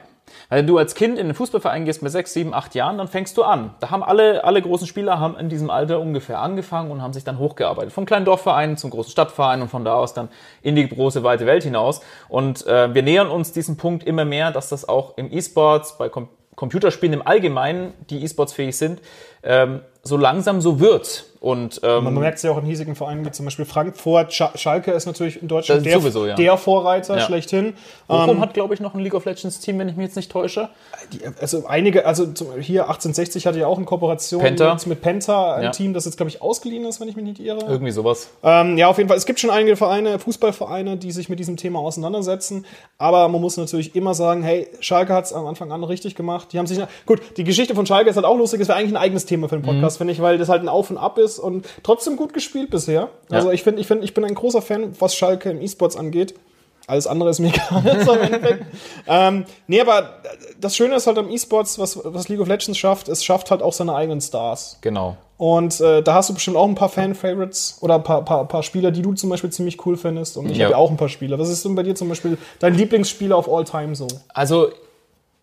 [0.50, 3.36] Wenn du als Kind in den Fußballverein gehst mit sechs, sieben, acht Jahren, dann fängst
[3.38, 3.74] du an.
[3.80, 7.24] Da haben alle, alle großen Spieler haben in diesem Alter ungefähr angefangen und haben sich
[7.24, 7.92] dann hochgearbeitet.
[7.92, 10.30] Vom kleinen Dorfverein zum großen Stadtverein und von da aus dann
[10.62, 12.02] in die große, weite Welt hinaus.
[12.30, 16.10] Und äh, wir nähern uns diesem Punkt immer mehr, dass das auch im E-Sports, bei
[16.10, 19.00] Com Computerspielen im Allgemeinen, die E-Sports fähig sind,
[19.48, 21.26] ähm, so langsam so wird.
[21.40, 24.34] Und ähm, Man merkt es ja auch in hiesigen Vereinen wie zum Beispiel Frankfurt.
[24.34, 26.34] Sch Schalke ist natürlich in Deutschland der, sowieso, ja.
[26.36, 27.22] der Vorreiter Ja.
[27.26, 27.74] schlechthin.
[28.08, 30.16] Bochum Ähm, hat, glaube ich, noch ein League of Legends Team, wenn ich mich jetzt
[30.16, 30.70] nicht täusche.
[31.14, 32.26] die, also einige, also
[32.60, 34.74] hier 1860 hatte ja auch eine Kooperation Penta.
[34.74, 35.70] Mit, mit Penta, ein Ja.
[35.72, 37.60] Team, das jetzt, glaube ich, ausgeliehen ist, wenn ich mich nicht irre.
[37.68, 38.30] Irgendwie sowas.
[38.42, 39.18] Ähm, ja, auf jeden Fall.
[39.18, 42.66] Es gibt schon einige Vereine, Fußballvereine, die sich mit diesem Thema auseinandersetzen.
[42.98, 46.48] Aber man muss natürlich immer sagen, hey, Schalke hat es am Anfang an richtig gemacht.
[46.52, 48.60] Die haben sich, gut, die Geschichte von Schalke ist halt auch lustig.
[48.60, 50.70] Es wäre eigentlich ein eigenes Thema für den Podcast, finde ich, weil das halt ein
[50.70, 53.10] Auf und Ab ist und trotzdem gut gespielt bisher.
[53.30, 56.34] Also ich finde, ich finde, ich bin ein großer Fan, was Schalke im E-Sports angeht.
[56.88, 58.16] Alles andere ist mir egal so
[59.08, 60.22] ähm, nee, aber
[60.60, 63.62] das Schöne ist halt am E-Sports, was, was League of Legends schafft, es schafft halt
[63.62, 64.78] auch seine eigenen Stars.
[64.82, 65.18] Genau.
[65.38, 68.64] Und äh, da hast du bestimmt auch ein paar Fan-Favorites oder ein paar, paar, paar
[68.64, 70.36] Spieler, die du zum Beispiel ziemlich cool findest.
[70.38, 70.66] Und ich Ja.
[70.66, 71.38] habe ja auch ein paar Spieler.
[71.38, 74.08] Was ist denn bei dir zum Beispiel dein Lieblingsspieler auf All-Time so?
[74.30, 74.70] Also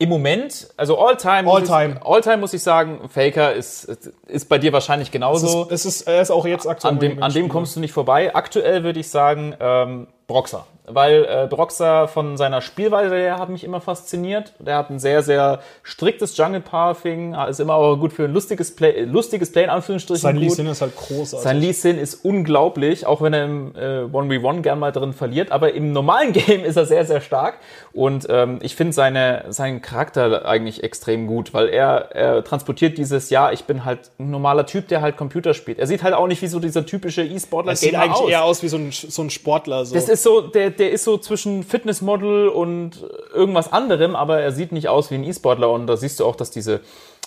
[0.05, 1.97] im Moment, also All-Time, All-Time.
[2.01, 3.85] ich- All-Time muss ich sagen, Faker ist,
[4.27, 5.67] ist bei dir wahrscheinlich genauso.
[5.71, 6.95] Es ist, er ist auch jetzt aktuell.
[6.95, 8.35] an, dem, an dem kommst du nicht vorbei.
[8.35, 10.67] Aktuell würde ich sagen, ähm, Broxer.
[10.87, 14.53] Weil äh, Broxer von seiner Spielweise her hat mich immer fasziniert.
[14.59, 19.05] Der hat ein sehr, sehr striktes Jungle-Pathing, ist immer auch gut für ein lustiges Play,
[19.05, 20.21] lustiges Play in Anführungsstrichen.
[20.21, 20.51] Sein Lee.
[20.51, 21.43] Sin ist halt großartig.
[21.43, 25.53] Sein Lee Sin ist unglaublich, auch wenn er im äh, 1v1 gern mal drin verliert,
[25.53, 27.59] aber im normalen Game ist er sehr, sehr stark
[27.93, 33.31] und ähm, ich finde seine, seinen Charakter eigentlich extrem gut, weil er, er transportiert dieses,
[33.31, 35.79] ja, ich bin halt ein normaler Typ, der halt Computer spielt.
[35.79, 38.29] Er sieht halt auch nicht wie so dieser typische E-Sportler das sieht eigentlich aus.
[38.29, 39.85] eher aus wie so ein, so ein Sportler.
[39.85, 39.95] So.
[39.95, 44.73] Das ist so, der, der ist so zwischen Fitnessmodel und irgendwas anderem, aber er sieht
[44.73, 45.71] nicht aus wie ein E-Sportler.
[45.71, 46.81] Und da siehst du auch, dass diese,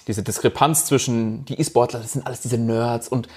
[0.08, 3.28] diese Diskrepanz zwischen die E-Sportler, das sind alles diese Nerds und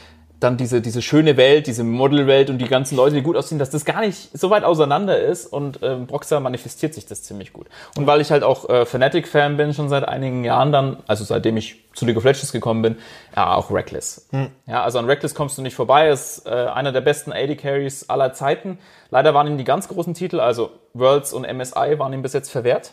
[0.41, 3.71] dann diese, diese schöne Welt, diese Modelwelt und die ganzen Leute, die gut aussehen, dass
[3.71, 7.67] das gar nicht so weit auseinander ist und ähm, Broxer manifestiert sich das ziemlich gut.
[7.97, 11.59] Und weil ich halt auch äh, Fnatic-Fan bin, schon seit einigen Jahren dann, also seitdem
[11.59, 12.97] ich zu League of Legends gekommen bin,
[13.37, 14.29] ja, auch Reckless.
[14.67, 18.09] Ja, also an Reckless kommst du nicht vorbei, ist äh, einer der besten AD Carries
[18.09, 18.79] aller Zeiten.
[19.11, 22.51] Leider waren ihm die ganz großen Titel, also Worlds und MSI, waren ihm bis jetzt
[22.51, 22.93] verwehrt.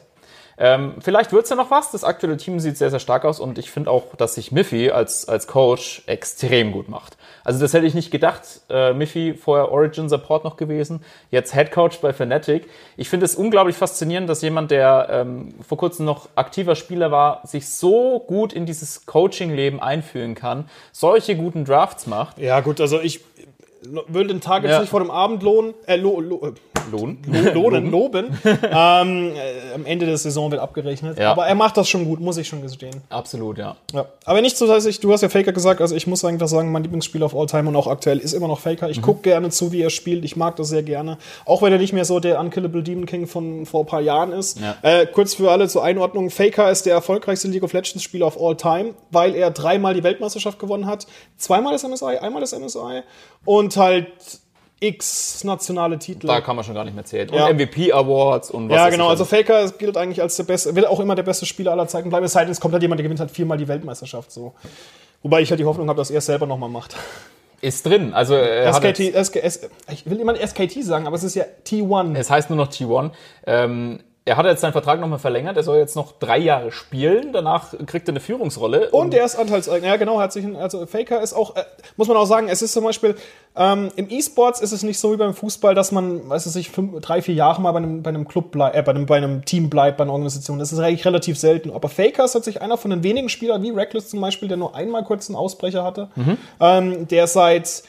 [0.57, 1.91] Ähm, vielleicht wird's ja noch was.
[1.91, 4.89] Das aktuelle Team sieht sehr, sehr stark aus und ich finde auch, dass sich Miffy
[4.89, 7.16] als, als Coach extrem gut macht.
[7.47, 8.43] Also das hätte ich nicht gedacht.
[8.69, 10.99] Äh, Miffy vorher Origin Support noch gewesen,
[11.31, 12.67] jetzt Head Coach bei Fnatic.
[12.97, 17.39] Ich finde es unglaublich faszinierend, dass jemand, der ähm, vor kurzem noch aktiver Spieler war,
[17.47, 22.37] sich so gut in dieses Coaching-Leben einführen kann, solche guten Drafts macht.
[22.37, 23.21] ja, gut, also ich
[24.07, 24.79] will den Tag jetzt Ja.
[24.81, 26.51] nicht vor dem Abend lohnen, äh, lo, lo, äh,
[26.91, 27.17] Lohn.
[27.27, 28.27] lo- lohnen, loben.
[28.45, 31.19] ähm, äh, am Ende der Saison wird abgerechnet.
[31.19, 31.31] Ja.
[31.31, 33.01] Aber er macht das schon gut, muss ich schon gestehen.
[33.09, 33.75] Absolut, ja.
[33.93, 34.05] Ja.
[34.23, 36.71] Aber nicht so, dass ich, du hast ja Faker gesagt, also ich muss einfach sagen,
[36.71, 38.89] mein Lieblingsspieler auf All-Time und auch aktuell ist immer noch Faker.
[38.89, 40.23] Ich gucke gerne zu, wie er spielt.
[40.23, 41.17] Ich mag das sehr gerne.
[41.45, 44.31] Auch wenn er nicht mehr so der Unkillable Demon King von vor ein paar Jahren
[44.31, 44.57] ist.
[44.61, 44.75] Ja.
[44.81, 46.29] Äh, kurz für alle zur Einordnung.
[46.29, 50.57] Faker ist der erfolgreichste League of Legends Spieler auf All-Time, weil er dreimal die Weltmeisterschaft
[50.57, 51.05] gewonnen hat.
[51.37, 53.01] Zweimal das MSI, einmal das MSI
[53.43, 54.07] und halt
[54.79, 56.27] x nationale Titel.
[56.27, 57.29] Da kann man schon gar nicht mehr zählen.
[57.33, 57.47] Ja.
[57.47, 59.09] Und MVP Awards und was ja, genau.
[59.09, 59.25] Also.
[59.25, 62.25] Faker gilt eigentlich als der beste, will auch immer der beste Spieler aller Zeiten bleiben.
[62.25, 64.53] Es sei denn, es kommt halt jemand, der gewinnt halt viermal die Weltmeisterschaft so.
[65.23, 66.95] Wobei ich halt die Hoffnung habe, dass er es selber nochmal macht.
[67.61, 68.13] ist drin.
[68.13, 72.15] Also er hat SKT, SK, ich will immer SKT sagen, aber es ist ja T1.
[72.15, 73.11] es heißt nur noch T1.
[73.47, 75.55] Ähm, er hat jetzt seinen Vertrag nochmal verlängert.
[75.55, 77.31] Er soll jetzt noch drei Jahre spielen.
[77.31, 78.89] Danach kriegt er eine Führungsrolle.
[78.91, 79.87] Und er ist Anteilseigner.
[79.87, 81.63] Ja, genau, hat sich ein, also Faker ist auch, äh,
[81.95, 83.15] muss man auch sagen, es ist zum Beispiel,
[83.55, 86.71] ähm, im E-Sports ist es nicht so wie beim Fußball, dass man, weiß ich nicht,
[86.71, 89.15] fünf, drei, vier Jahre mal bei einem, bei einem Club bleibt, äh, bei einem, bei
[89.15, 90.59] einem Team bleibt, bei einer Organisation.
[90.59, 91.71] Das ist eigentlich relativ selten.
[91.71, 94.75] Aber Faker ist tatsächlich einer von den wenigen Spielern, wie Reckless zum Beispiel, der nur
[94.75, 96.09] einmal kurz einen Ausbrecher hatte,
[96.59, 97.83] ähm, der seit,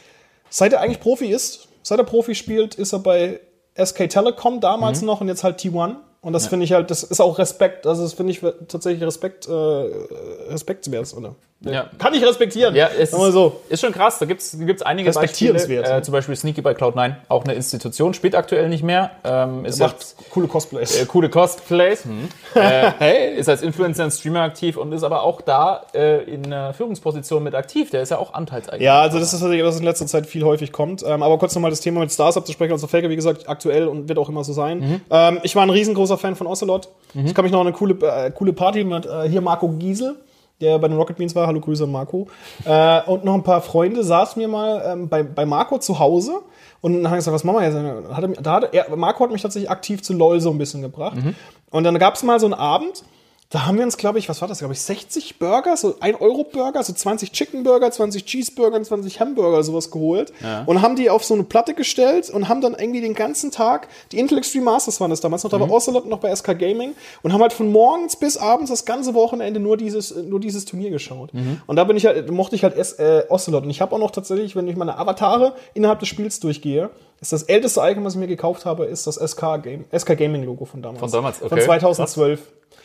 [0.50, 3.40] seit er eigentlich Profi ist, seit er Profi spielt, ist er bei
[3.74, 5.96] SK Telecom damals noch und jetzt halt T1.
[6.28, 7.86] Und das finde ich halt, das ist auch Respekt.
[7.86, 11.34] Also das finde ich tatsächlich Respekt, äh, respektwert, oder?
[11.60, 11.86] Ja.
[11.98, 12.76] Kann ich respektieren.
[12.76, 13.60] Ja, es ist, so.
[13.68, 14.20] ist schon krass.
[14.20, 15.22] Da gibt es einige Beispiele.
[15.24, 15.88] Respektierenswert.
[15.88, 19.10] Äh, zum Beispiel Sneaky bei Cloud9, auch eine Institution, spielt aktuell nicht mehr.
[19.24, 21.00] Ähm, ist Macht jetzt, coole Cosplays.
[21.02, 22.04] äh, coole Cosplays.
[22.04, 22.28] Hm.
[22.54, 23.34] Äh, hey.
[23.36, 27.42] Ist als Influencer und Streamer aktiv und ist aber auch da äh, in einer Führungsposition
[27.42, 27.90] mit aktiv.
[27.90, 28.84] Der ist ja auch Anteilseigner.
[28.84, 31.02] Ja, also das ist tatsächlich, was in letzter Zeit viel häufig kommt.
[31.02, 32.72] Ähm, aber kurz nochmal das Thema mit Stars abzusprechen.
[32.72, 34.78] Also Faker, wie gesagt, aktuell und wird auch immer so sein.
[34.78, 35.00] Mhm.
[35.10, 36.88] Ähm, ich war ein riesengroßer Fan von Ocelot.
[37.14, 40.16] Ich kann mich noch an eine coole, äh, coole Party mit äh, hier Marco Giesel,
[40.60, 41.46] der bei den Rocket Beans war.
[41.46, 42.26] Hallo Grüße an Marco.
[42.64, 46.40] Äh, und noch ein paar Freunde saßen mir mal ähm, bei, bei Marco zu Hause.
[46.80, 48.14] Und dann habe ich gesagt, was machen wir jetzt?
[48.14, 50.82] Hat er, da hat er, Marco hat mich tatsächlich aktiv zu LOL so ein bisschen
[50.82, 51.16] gebracht.
[51.16, 51.34] Mhm.
[51.70, 53.04] Und dann gab es mal so einen Abend,
[53.50, 56.82] da haben wir uns, glaube ich, was war das, glaube ich, 60 Burger, so 1-Euro-Burger,
[56.82, 60.34] so 20 Chicken-Burger, 20 Cheeseburger, 20 Hamburger, sowas geholt.
[60.66, 63.88] Und haben die auf so eine Platte gestellt und haben dann irgendwie den ganzen Tag,
[64.12, 66.92] die Intel Extreme Masters waren das damals noch, da war Ocelot noch bei SK Gaming
[67.22, 70.90] und haben halt von morgens bis abends das ganze Wochenende nur dieses, nur dieses Turnier
[70.90, 71.30] geschaut.
[71.66, 73.64] Und da bin ich halt, mochte ich halt äh, Ocelot.
[73.64, 76.90] Und ich habe auch noch tatsächlich, wenn ich meine Avatare innerhalb des Spiels durchgehe,
[77.22, 80.44] ist das älteste Icon, was ich mir gekauft habe, ist das SK, Game, SK Gaming
[80.44, 81.00] Logo von damals.
[81.00, 81.62] Von damals, Von okay.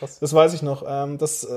[0.06, 0.20] 2012.
[0.20, 0.84] Das weiß ich noch.
[0.86, 1.48] Ähm, das äh,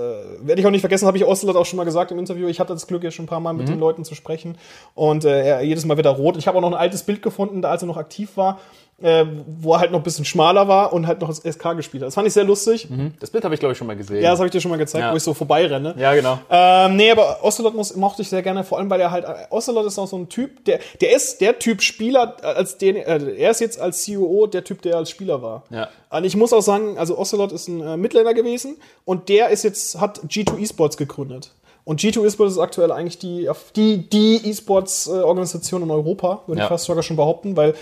[0.42, 2.48] werde ich auch nicht vergessen, habe ich Ocelot auch schon mal gesagt im Interview.
[2.48, 4.58] Ich hatte das Glück, ja schon ein paar Mal mit den Leuten zu sprechen.
[4.96, 6.38] Und äh, er jedes Mal wieder rot.
[6.38, 8.60] Ich habe auch noch ein altes Bild gefunden, da als er noch aktiv war,
[9.02, 9.26] äh,
[9.62, 12.08] wo er halt noch ein bisschen schmaler war und halt noch das SK gespielt hat.
[12.08, 12.88] Das fand ich sehr lustig.
[13.20, 14.24] Das Bild habe ich, glaube ich, schon mal gesehen.
[14.24, 15.12] Ja, das habe ich dir schon mal gezeigt, Ja.
[15.12, 15.94] wo ich so vorbeirenne.
[16.00, 16.40] ja genau.
[16.50, 19.34] Ähm, nee, aber Ocelot muss, mochte ich sehr gerne, vor allem weil er halt, äh,
[19.52, 22.96] Ocelot ist auch so ein Typ, der, der ist der Typ Spieler, äh, als den,
[22.96, 25.64] äh, er ist jetzt als CEO der Typ, der als Spieler war.
[25.70, 25.90] Ja.
[26.10, 29.64] Und ich muss auch sagen, also Ocelot ist ein äh, Midlaner gewesen und der ist
[29.64, 31.52] jetzt, hat G2 Esports gegründet.
[31.84, 36.66] Und G2 Esports ist aktuell eigentlich die, die, die E-Sports-Organisation in Europa, würde Ja.
[36.66, 37.76] ich fast sogar schon behaupten, weil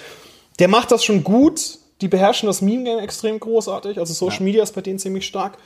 [0.60, 1.80] der macht das schon gut.
[2.02, 4.00] Die beherrschen das Meme-Game extrem großartig.
[4.00, 5.58] Also Social Media ist bei denen ziemlich stark.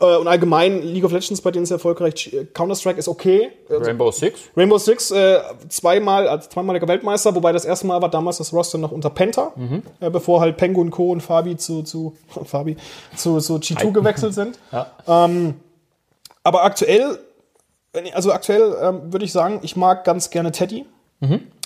[0.00, 2.34] Äh, Und allgemein League of Legends bei denen ist erfolgreich.
[2.54, 3.50] Counter-Strike ist okay.
[3.68, 4.40] Also Rainbow Six.
[4.56, 8.78] Rainbow Six äh, zweimal als zweimaliger Weltmeister, wobei das erste Mal war damals das Roster
[8.78, 9.52] noch unter Penta,
[10.00, 11.12] äh, bevor halt Pengu und Co.
[11.12, 12.76] und Fabi zu, zu Fabi
[13.16, 14.58] zu, zu G2 gewechselt sind.
[14.72, 14.86] Ja.
[16.42, 17.18] Aber aktuell,
[18.12, 20.86] also aktuell ähm, würde ich sagen, ich mag ganz gerne Teddy.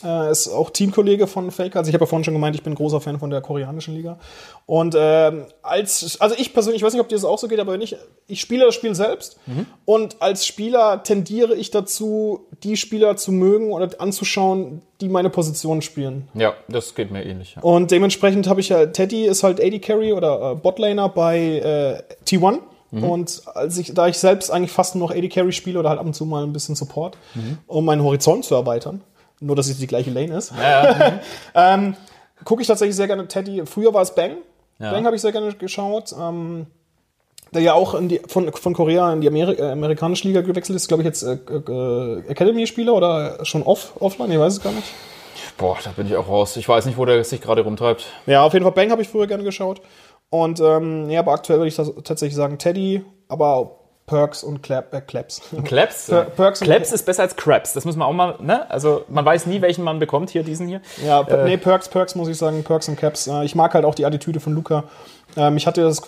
[0.03, 1.81] Äh, ist auch Teamkollege von Faker.
[1.81, 4.19] Also ich habe ja vorhin schon gemeint, ich bin großer Fan von der koreanischen Liga.
[4.65, 7.59] Und ähm, als, also ich persönlich, ich weiß nicht, ob dir das auch so geht,
[7.59, 9.39] aber wenn ich, ich spiele das Spiel selbst
[9.85, 15.83] und als Spieler tendiere ich dazu, die Spieler zu mögen oder anzuschauen, die meine Position
[15.83, 16.29] spielen.
[16.35, 17.57] Ja, das geht mir ähnlich.
[17.57, 17.63] Ja.
[17.63, 22.03] Und dementsprechend habe ich ja, Teddy ist halt AD Carry oder äh, Botlaner bei äh,
[22.27, 22.61] T1.
[22.93, 26.01] Und als ich, da ich selbst eigentlich fast nur noch AD Carry spiele oder halt
[26.01, 27.17] ab und zu mal ein bisschen Support,
[27.69, 29.01] um meinen Horizont zu erweitern,
[29.41, 30.53] nur dass es die gleiche Lane ist,
[31.55, 31.97] ähm,
[32.45, 33.65] gucke ich tatsächlich sehr gerne Teddy.
[33.67, 34.37] Früher war es Bang.
[34.79, 34.93] Ja.
[34.93, 36.15] Bang habe ich sehr gerne geschaut.
[36.19, 36.67] Ähm,
[37.53, 40.89] der ja auch die, von, von Korea in die Ameri äh, amerikanische Liga gewechselt ist,
[40.89, 44.87] glaube ich jetzt äh, äh, Academy-Spieler oder schon off, offline, ich weiß es gar nicht.
[45.57, 46.57] Boah, da bin ich auch raus.
[46.57, 48.07] Ich weiß nicht, wo der sich gerade rumtreibt.
[48.27, 49.81] Ja, auf jeden Fall Bang habe ich früher gerne geschaut.
[50.31, 53.80] Und ähm, ja, aber aktuell würde ich das tatsächlich sagen Teddy, aber
[54.11, 55.41] Perks und Clap, äh, Claps.
[55.65, 56.07] Claps?
[56.11, 57.75] Per- Perks und- Claps ist besser als Craps.
[57.75, 58.69] Das muss man auch mal, ne?
[58.69, 60.31] Also man weiß nie, welchen man bekommt.
[60.31, 60.81] Hier, diesen hier.
[61.07, 63.29] Ja, per- nee, Perks, Perks muss ich sagen, Perks und Caps.
[63.29, 64.83] Äh, ich mag halt auch die Attitüde von Luca.
[65.37, 66.03] Ähm, ich hatte das,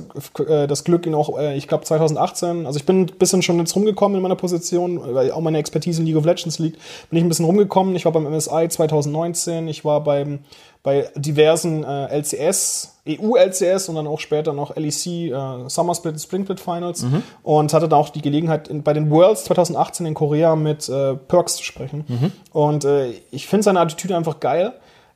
[0.47, 3.59] äh, das Glück, ihn auch, äh, ich glaube 2018, also ich bin ein bisschen schon
[3.59, 6.79] jetzt rumgekommen in meiner Position, weil auch meine Expertise in League of Legends liegt,
[7.11, 7.95] bin ich ein bisschen rumgekommen.
[7.97, 10.41] Ich war beim MSI 2019, ich war beim,
[10.83, 16.45] bei diversen äh, LCS, EU-LCS und dann auch später noch LEC, äh, Summer Split, Spring
[16.45, 17.05] Split Finals
[17.43, 21.15] und hatte dann auch die Gelegenheit, in, bei den Worlds 2018 in Korea mit äh,
[21.15, 22.05] Perks zu sprechen.
[22.53, 24.73] Und äh, ich finde seine Attitüde einfach geil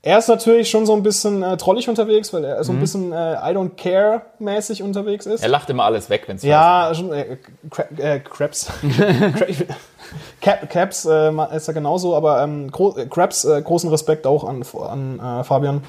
[0.06, 2.78] Er ist natürlich schon so ein bisschen äh, trollig unterwegs, weil er so Mhm.
[2.78, 5.42] ein bisschen äh, I don't care mäßig unterwegs ist.
[5.42, 7.38] Er lacht immer alles weg, wenn es Ja, schon, äh,
[7.70, 8.68] Cra äh, Krabs.
[10.40, 15.44] Caps äh, ist ja genauso, aber ähm, Gro Krabs, äh, großen Respekt auch an, an
[15.44, 15.82] Fabian.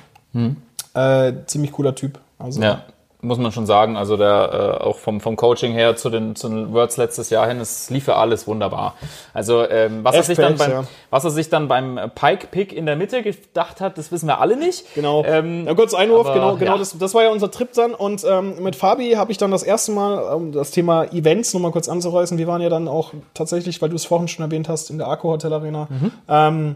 [0.95, 2.17] Äh, ziemlich cooler Typ.
[2.39, 2.83] Also, Ja,
[3.27, 3.97] muss man schon sagen.
[3.97, 7.47] Also der äh, auch vom, vom Coaching her zu den, zu den Worlds letztes Jahr
[7.47, 8.95] hin, es lief ja alles wunderbar.
[9.33, 10.83] Also ähm, was, er sich dann beim, ja.
[11.09, 14.57] was er sich dann beim Pike-Pick in der Mitte gedacht hat, das wissen wir alle
[14.57, 14.95] nicht.
[14.95, 15.23] Genau.
[15.25, 16.77] Ähm, ja, kurz Einwurf, aber, genau, genau ja.
[16.77, 17.93] das, das war ja unser Trip dann.
[17.93, 21.71] Und ähm, mit Fabi habe ich dann das erste Mal, um das Thema Events nochmal
[21.71, 22.37] kurz anzureißen.
[22.37, 25.07] Wir waren ja dann auch tatsächlich, weil du es vorhin schon erwähnt hast, in der
[25.07, 25.87] Arco Hotel Arena.
[25.89, 26.11] Mhm.
[26.29, 26.75] Ähm,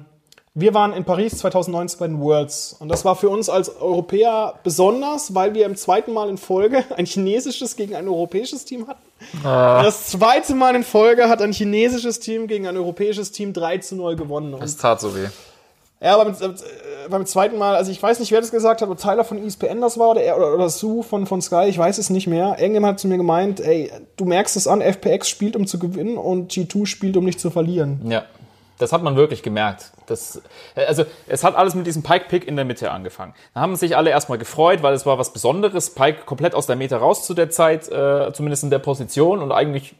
[0.53, 2.75] wir waren in Paris 2019 bei den Worlds.
[2.79, 6.83] Und das war für uns als Europäer besonders, weil wir im zweiten Mal in Folge
[6.97, 9.01] ein chinesisches gegen ein europäisches Team hatten.
[9.45, 9.81] Ah.
[9.83, 13.95] Das zweite Mal in Folge hat ein chinesisches Team gegen ein europäisches Team 3 zu
[13.95, 14.53] 0 gewonnen.
[14.61, 15.27] Es tat so weh.
[16.01, 18.89] ja, aber beim, äh, beim zweiten Mal, also ich weiß nicht, wer das gesagt hat,
[18.89, 21.77] ob Tyler von ESPN das war oder, er, oder, oder Sue von, von Sky, ich
[21.77, 22.57] weiß es nicht mehr.
[22.59, 26.17] Irgendjemand hat zu mir gemeint, ey, du merkst es an, FPX spielt, um zu gewinnen
[26.17, 28.01] und G2 spielt, um nicht zu verlieren.
[28.09, 28.25] Ja,
[28.81, 29.91] das hat man wirklich gemerkt.
[30.07, 30.41] Das,
[30.75, 33.33] also es hat alles mit diesem Pike-Pick in der Mitte angefangen.
[33.53, 35.93] Da haben sich alle erstmal gefreut, weil es war was Besonderes.
[35.93, 39.41] Pike komplett aus der Mitte raus zu der Zeit, äh, zumindest in der Position.
[39.41, 39.95] Und eigentlich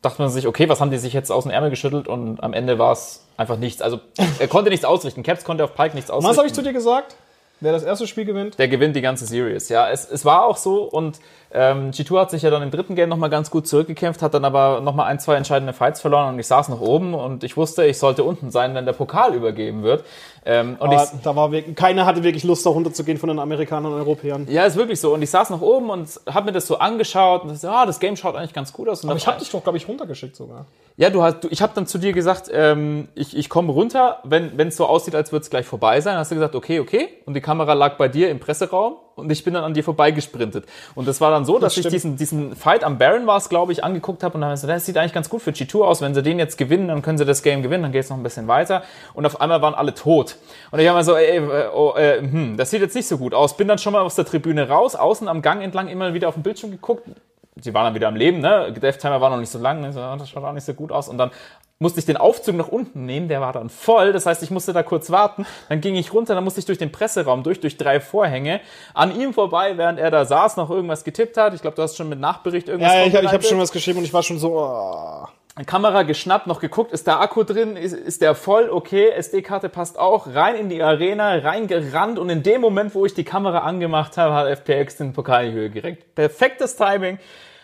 [0.00, 2.08] dachte man sich, okay, was haben die sich jetzt aus dem Ärmel geschüttelt?
[2.08, 3.82] Und am Ende war es einfach nichts.
[3.82, 4.00] Also
[4.38, 5.22] er konnte nichts ausrichten.
[5.22, 6.30] Caps konnte auf Pike nichts ausrichten.
[6.30, 7.16] was habe ich zu dir gesagt?
[7.60, 8.58] Wer das erste Spiel gewinnt?
[8.58, 9.68] der gewinnt die ganze Series.
[9.68, 11.20] Ja, es, es war auch so und
[11.54, 14.44] ähm, G2 hat sich ja dann im dritten Game nochmal ganz gut zurückgekämpft, hat dann
[14.44, 17.84] aber nochmal ein, zwei entscheidende Fights verloren und ich saß noch oben und ich wusste,
[17.84, 20.04] ich sollte unten sein, wenn der Pokal übergeben wird.
[20.44, 23.38] Ähm, und Aber ich, da war wirklich, keiner hatte wirklich Lust, da runterzugehen von den
[23.38, 24.46] Amerikanern und Europäern.
[24.50, 25.14] ja, ist wirklich so.
[25.14, 28.00] Und ich saß noch oben und habe mir das so angeschaut und dachte, ja, das
[28.00, 29.04] Game schaut eigentlich ganz gut aus.
[29.04, 30.66] Und Aber dann- ich habe dich doch, glaube ich, runtergeschickt sogar.
[30.96, 34.18] Ja, du hast, du, ich habe dann zu dir gesagt, ähm, ich, ich komme runter,
[34.24, 36.16] wenn es so aussieht, als würde es gleich vorbei sein.
[36.16, 37.08] Hast du gesagt, okay, okay.
[37.24, 40.66] Und die Kamera lag bei dir im Presseraum und ich bin dann an dir vorbeigesprintet.
[40.94, 41.94] Und das war dann so, dass ich stimmt.
[41.94, 44.60] diesen, diesen Fight am Baron war es, glaube ich, angeguckt habe und dann habe ich
[44.60, 46.00] gesagt, das sieht eigentlich ganz gut für G2 aus.
[46.00, 48.16] Wenn sie den jetzt gewinnen, dann können sie das Game gewinnen, dann geht es noch
[48.16, 48.82] ein bisschen weiter.
[49.14, 50.36] Und auf einmal waren alle tot.
[50.70, 53.18] Und ich habe mir so, ey, äh, oh, äh, hm, das sieht jetzt nicht so
[53.18, 53.56] gut aus.
[53.56, 56.34] Bin dann schon mal aus der Tribüne raus, außen am Gang entlang immer wieder auf
[56.34, 57.08] den Bildschirm geguckt,
[57.60, 58.72] sie waren dann wieder am Leben, ne?
[58.72, 59.92] Death Timer war noch nicht so lang, ne?
[59.92, 61.08] Das schaut auch nicht so gut aus.
[61.08, 61.30] Und dann
[61.82, 64.12] musste ich den Aufzug nach unten nehmen, der war dann voll.
[64.12, 65.44] Das heißt, ich musste da kurz warten.
[65.68, 68.60] Dann ging ich runter, dann musste ich durch den Presseraum durch, durch drei Vorhänge,
[68.94, 71.52] an ihm vorbei, während er da saß, noch irgendwas getippt hat.
[71.54, 73.98] Ich glaube, du hast schon mit Nachbericht irgendwas Ja, ich, habe hab schon was geschrieben
[73.98, 75.26] und ich war schon so, oh.
[75.66, 79.98] Kamera geschnappt, noch geguckt, ist der Akku drin, ist, ist der voll, okay, SD-Karte passt
[79.98, 84.16] auch, rein in die Arena, reingerannt und in dem Moment, wo ich die Kamera angemacht
[84.16, 86.14] habe, hat FPX den Pokal in die Höhe geregt.
[86.14, 87.18] Perfektes Timing.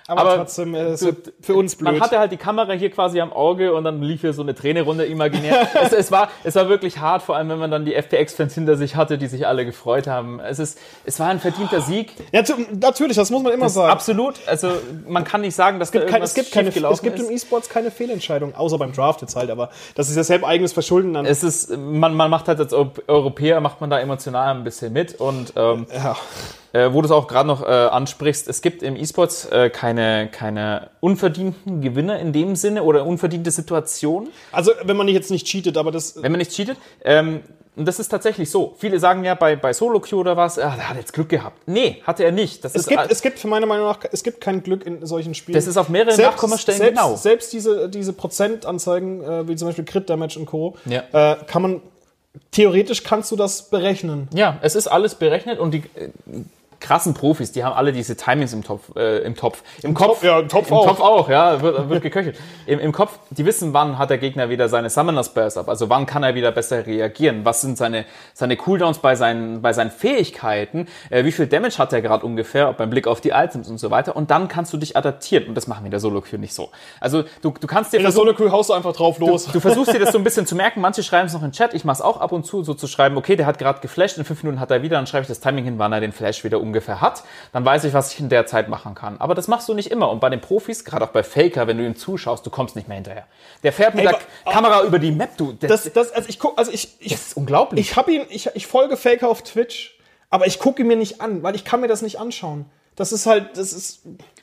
[0.09, 1.93] Aber, trotzdem äh, ist du- für uns blöd.
[1.93, 4.55] Man hatte halt die Kamera hier quasi am Auge und dann lief hier so eine
[4.55, 5.69] Träne runter imaginär.
[5.83, 8.77] es, es, war, es war wirklich hart, vor allem wenn man dann die FPX-Fans hinter
[8.77, 10.41] sich hatte, die sich alle gefreut haben.
[10.41, 12.13] Es, ist, es war ein verdienter Sieg.
[12.33, 12.43] ja,
[12.81, 13.93] natürlich, das muss man immer sagen.
[13.93, 14.35] Absolut.
[14.47, 14.71] Also
[15.07, 17.91] man kann nicht sagen, dass da Kein, es gibt, keine, es gibt im E-Sports keine
[17.91, 21.27] Fehlentscheidung, außer beim Draft jetzt halt, aber das ist ja selbst eigenes Verschulden dann.
[21.27, 24.93] es ist, man, man macht halt als Eu- Europäer, macht man da emotional ein bisschen
[24.93, 26.17] mit und ähm, ja.
[26.73, 30.29] Äh, wo du es auch gerade noch äh, ansprichst, es gibt im E-Sports äh, keine,
[30.31, 35.77] keine unverdienten Gewinner in dem Sinne oder unverdiente Situationen, Also, wenn man jetzt nicht cheatet,
[35.77, 36.23] aber das.
[36.23, 36.77] wenn man nicht cheatet.
[37.05, 37.41] Ähm,
[37.77, 38.75] und das ist tatsächlich so.
[38.79, 41.57] Viele sagen ja bei, bei Solo Queue oder was, ah, der hat jetzt Glück gehabt.
[41.67, 42.65] Nee, hatte er nicht.
[42.65, 45.07] Das Es ist, gibt, es gibt für meiner Meinung nach, es gibt kein Glück in
[45.07, 45.55] solchen Spielen.
[45.55, 47.15] Das ist auf mehreren Nachkommastellen selbst, genau.
[47.15, 51.05] Selbst diese, diese Prozentanzeigen, äh, wie zum Beispiel Crit Damage und Co., Ja.
[51.13, 51.81] äh, kann man,
[52.51, 54.27] theoretisch kannst du das berechnen.
[54.35, 56.11] Ja, es ist alles berechnet und die äh,
[56.81, 58.95] krassen Profis, die haben alle diese Timings im Topf.
[58.97, 59.63] Äh, im Topf.
[59.83, 60.07] Im, Kopf.
[60.07, 60.87] Topf, ja, im Topf Im auch.
[60.87, 62.39] Topf auch, ja, wird, wird geköchelt.
[62.67, 65.89] Im, Im Kopf, die wissen, wann hat der Gegner wieder seine Summoner Spells ab, also
[65.89, 69.91] wann kann er wieder besser reagieren, was sind seine, seine Cooldowns bei seinen, bei seinen
[69.91, 73.79] Fähigkeiten, äh, wie viel Damage hat er gerade ungefähr, beim Blick auf die Items und
[73.79, 76.39] so weiter und dann kannst du dich adaptieren und das machen wir in der Solo-Queue
[76.39, 76.71] nicht so.
[77.01, 79.47] Also du, du kannst dir In der versuchen- Solo-Crew haust du einfach drauf los.
[79.47, 80.81] Du versuchst dir das so ein bisschen zu merken.
[80.81, 81.75] Manche schreiben es noch in Chat.
[81.75, 84.19] Ich mache es auch ab und zu, so zu schreiben, okay, der hat gerade geflasht,
[84.19, 86.13] in fünf Minuten hat er wieder, dann schreibe ich das Timing hin, wann er den
[86.13, 87.25] Flash wieder ungefähr hat.
[87.53, 89.17] Dann weiß ich, was ich in der Zeit machen kann.
[89.21, 90.11] Aber das machst du nicht immer.
[90.11, 92.89] Und bei den Profis, gerade auch bei Faker, wenn du ihm zuschaust, du kommst nicht
[92.89, 93.27] mehr hinterher.
[93.63, 95.53] Der fährt mit Ey, der aber- Kamera über die Map, du.
[95.53, 97.91] Das, das, das, also ich guck, also ich, ich, ist unglaublich.
[97.91, 99.99] ich habe ihn, ich, ich folge Faker auf Twitch,
[100.31, 102.67] aber ich gucke ihn mir nicht an, weil ich kann mir das nicht anschauen.
[102.99, 104.01] Das ist halt, das ist.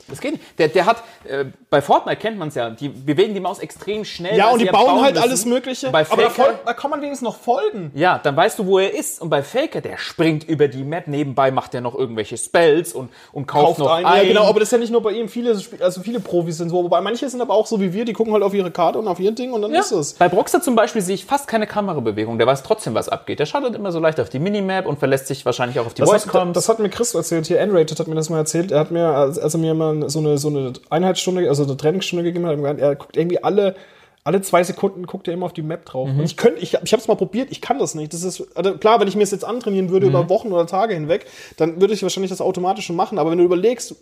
[0.07, 0.43] Das geht nicht.
[0.59, 4.05] Der, der hat, äh, bei Fortnite kennt man es ja, die bewegen die Maus extrem
[4.05, 4.37] schnell.
[4.37, 5.23] Ja, und die bauen halt müssen.
[5.27, 5.89] alles Mögliche.
[5.89, 7.91] Bei aber da, Faker, da kann man wenigstens noch folgen.
[7.95, 9.19] ja, dann weißt du, wo er ist.
[9.19, 11.07] Und bei Faker, der springt über die Map.
[11.07, 14.05] Nebenbei macht er noch irgendwelche Spells und, und kauft, Kauft noch ein.
[14.05, 14.17] ein.
[14.21, 15.27] Ja, genau, aber das ist ja nicht nur bei ihm.
[15.27, 16.83] Viele, also viele Profis sind so.
[16.83, 19.07] Wobei manche sind aber auch so wie wir, die gucken halt auf ihre Karte und
[19.07, 19.79] auf ihr Ding und dann Ja.
[19.79, 20.13] ist es.
[20.13, 22.37] Bei Broxer zum Beispiel sehe ich fast keine Kamerabewegung.
[22.37, 23.39] Der weiß trotzdem, was abgeht.
[23.39, 25.95] Der schaut halt immer so leicht auf die Minimap und verlässt sich wahrscheinlich auch auf
[25.95, 26.53] die Das Voice hat, Comms.
[26.53, 28.71] das hat mir Chris erzählt, hier N-Rated hat mir das mal erzählt.
[28.71, 32.23] Er hat mir, als er mir mal so eine, so eine Einheitsstunde, also eine Trainingsstunde
[32.23, 33.75] gegeben hat, er er guckt irgendwie alle,
[34.23, 36.07] alle zwei Sekunden guckt er immer auf die Map drauf.
[36.09, 36.19] Mhm.
[36.19, 38.13] Und ich könnte, ich, ich habe es mal probiert, ich kann das nicht.
[38.13, 40.11] Das ist, also klar, wenn ich mir es jetzt antrainieren würde Mhm.
[40.11, 41.25] über Wochen oder Tage hinweg,
[41.57, 43.19] dann würde ich wahrscheinlich das automatisch schon machen.
[43.19, 43.95] Aber wenn du überlegst, du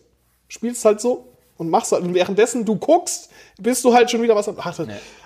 [0.47, 1.25] spielst halt so
[1.63, 4.79] und machst halt, und währenddessen du guckst, bist du halt schon wieder was am, ach,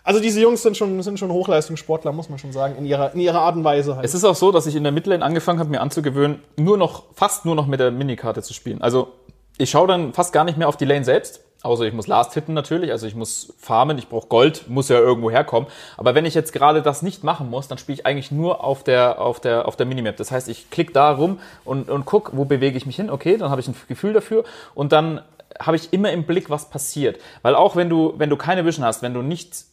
[0.04, 3.19] Also diese Jungs sind schon, sind schon Hochleistungssportler, muss man schon sagen, in ihrer, in
[3.19, 4.06] ihrer Art und Weise halt.
[4.06, 7.04] Es ist auch so, dass ich in der Midlane angefangen habe, mir anzugewöhnen, nur noch,
[7.13, 8.82] fast nur noch mit der Minikarte zu spielen.
[8.82, 9.10] Also
[9.58, 11.41] ich schaue dann fast gar nicht mehr auf die Lane selbst.
[11.63, 15.00] Außer ich muss Last hitten natürlich, also ich muss farmen, ich brauche Gold, muss ja
[15.00, 15.67] irgendwo herkommen.
[15.97, 18.84] Aber wenn ich jetzt gerade das nicht machen muss, dann spiele ich eigentlich nur auf
[18.84, 20.17] der, auf der, auf der Minimap.
[20.17, 23.10] Das heißt, ich klicke da rum und, und guck, wo bewege ich mich hin.
[23.10, 24.43] Okay, dann habe ich ein Gefühl dafür
[24.76, 25.21] und dann
[25.60, 27.19] habe ich immer im Blick, was passiert.
[27.41, 29.65] Weil auch wenn du, wenn du keine Vision hast, wenn du nicht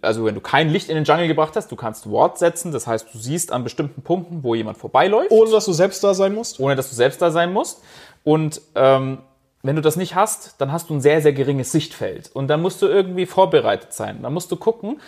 [0.00, 2.86] also wenn du kein Licht in den Jungle gebracht hast, du kannst Ward setzen, das
[2.86, 6.34] heißt, du siehst an bestimmten Punkten, wo jemand vorbeiläuft, ohne dass du selbst da sein
[6.34, 6.60] musst.
[6.60, 7.82] ohne dass du selbst da sein musst.
[8.24, 9.18] Und ähm,
[9.62, 12.30] wenn du das nicht hast, dann hast du ein sehr, sehr geringes Sichtfeld.
[12.32, 14.22] Und dann musst du irgendwie vorbereitet sein.
[14.22, 15.00] Dann musst du gucken,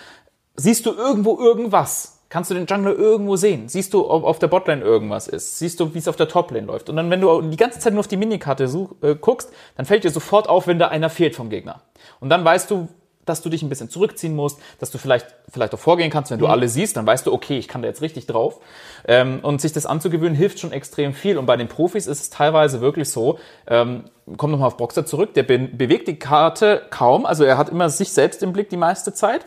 [0.57, 2.14] siehst du irgendwo irgendwas?
[2.35, 3.69] Kannst du den Jungler irgendwo sehen?
[3.69, 5.61] Siehst du, ob auf der Botlane irgendwas ist?
[5.61, 6.91] Siehst du, wie es auf der Toplane läuft?
[6.91, 9.87] Und dann, wenn du die ganze Zeit nur auf die Minikarte such, äh, guckst, dann
[9.87, 11.83] fällt dir sofort auf, wenn da einer fehlt vom Gegner.
[12.19, 12.89] Und dann weißt du,
[13.25, 16.41] dass du dich ein bisschen zurückziehen musst, dass du vielleicht, vielleicht auch vorgehen kannst, wenn
[16.41, 18.59] du alle siehst, dann weißt du, okay, ich kann da jetzt richtig drauf.
[19.07, 21.39] Ähm, und sich das anzugewöhnen, hilft schon extrem viel.
[21.39, 25.35] Und bei den Profis ist es teilweise wirklich so, ähm, komm nochmal auf Boxer zurück,
[25.35, 28.77] der be bewegt die Karte kaum, also er hat immer sich selbst im Blick die
[28.77, 29.47] meiste Zeit.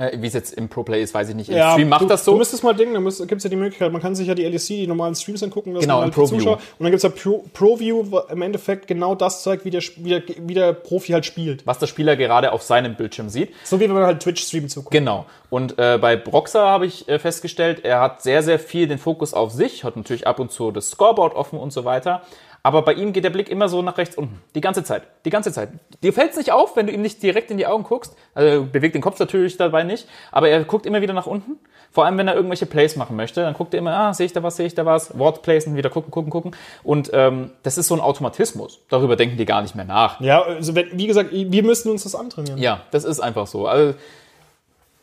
[0.00, 1.50] Äh, wie es jetzt im Pro-Play ist, weiß ich nicht.
[1.50, 2.30] Im Stream macht du, das so.
[2.30, 4.44] Du müsstest mal denken, da gibt es ja die Möglichkeit, man kann sich ja die
[4.44, 5.82] LEC, die normalen Streams angucken lassen.
[5.82, 6.38] Genau, im die ProView.
[6.38, 9.70] Zuschauer- Und dann gibt es ja Pro, ProView, wo im Endeffekt genau das zeigt, wie
[9.70, 11.66] der, wie, der, wie der Profi halt spielt.
[11.66, 13.52] was der Spieler gerade auf seinem Bildschirm sieht.
[13.64, 14.92] So wie wenn man halt Twitch-Stream zuguckt.
[14.92, 15.26] Genau.
[15.50, 19.34] Und äh, bei Broxer habe ich äh, festgestellt, er hat sehr, sehr viel den Fokus
[19.34, 22.22] auf sich, hat natürlich ab und zu das Scoreboard offen und so weiter.
[22.68, 24.42] Aber bei ihm geht der Blick immer so nach rechts unten.
[24.54, 25.04] Die ganze Zeit.
[25.24, 25.70] Die ganze Zeit.
[26.02, 28.14] Dir fällt es nicht auf, wenn du ihm nicht direkt in die Augen guckst.
[28.34, 30.06] Also er bewegt den Kopf natürlich dabei nicht.
[30.32, 31.52] Aber er guckt immer wieder nach unten.
[31.90, 33.40] Vor allem, wenn er irgendwelche Plays machen möchte.
[33.40, 35.18] Dann guckt er immer, ah, sehe ich da was, sehe ich da was.
[35.18, 36.50] Wort placen, wieder gucken, gucken, gucken.
[36.82, 38.80] Und ähm, das ist so ein Automatismus.
[38.90, 40.20] Darüber denken die gar nicht mehr nach.
[40.20, 42.58] Ja, also wenn, wie gesagt, wir müssen uns das antrainieren.
[42.58, 43.66] Ja, das ist einfach so.
[43.66, 43.94] Also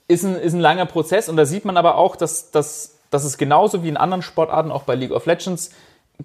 [0.08, 3.24] ist ein, ist ein langer Prozess und da sieht man aber auch, dass, dass, dass
[3.24, 5.72] es genauso wie in anderen Sportarten, auch bei League of Legends,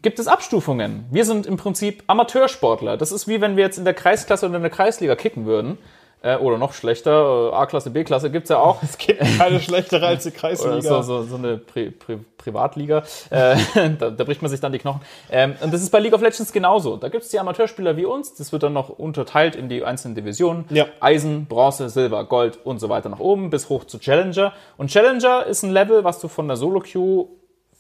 [0.03, 1.07] gibt es Abstufungen.
[1.11, 2.97] Wir sind im Prinzip Amateursportler.
[2.97, 5.79] Das ist wie wenn wir jetzt in der Kreisklasse oder in der Kreisliga kicken würden.
[6.23, 8.83] Äh, oder noch schlechter, äh, A-Klasse, B-Klasse gibt's ja auch.
[8.83, 10.83] Es gibt keine schlechtere als die Oder Kreisliga.
[10.83, 13.05] so, so, so eine Pri Pri Privatliga.
[13.31, 13.57] Äh,
[13.99, 15.01] da, da bricht man sich dann die Knochen.
[15.31, 16.99] Ähm, und das ist bei League of Legends genauso.
[16.99, 18.35] Da gibt's die Amateurspieler wie uns.
[18.35, 20.67] Das wird dann noch unterteilt in die einzelnen Divisionen.
[20.69, 20.87] Ja.
[21.01, 24.53] Eisen, Bronze, Silber, Gold und so weiter nach oben bis hoch zu Challenger.
[24.77, 27.29] Und Challenger ist ein Level, was du von der Solo-Queue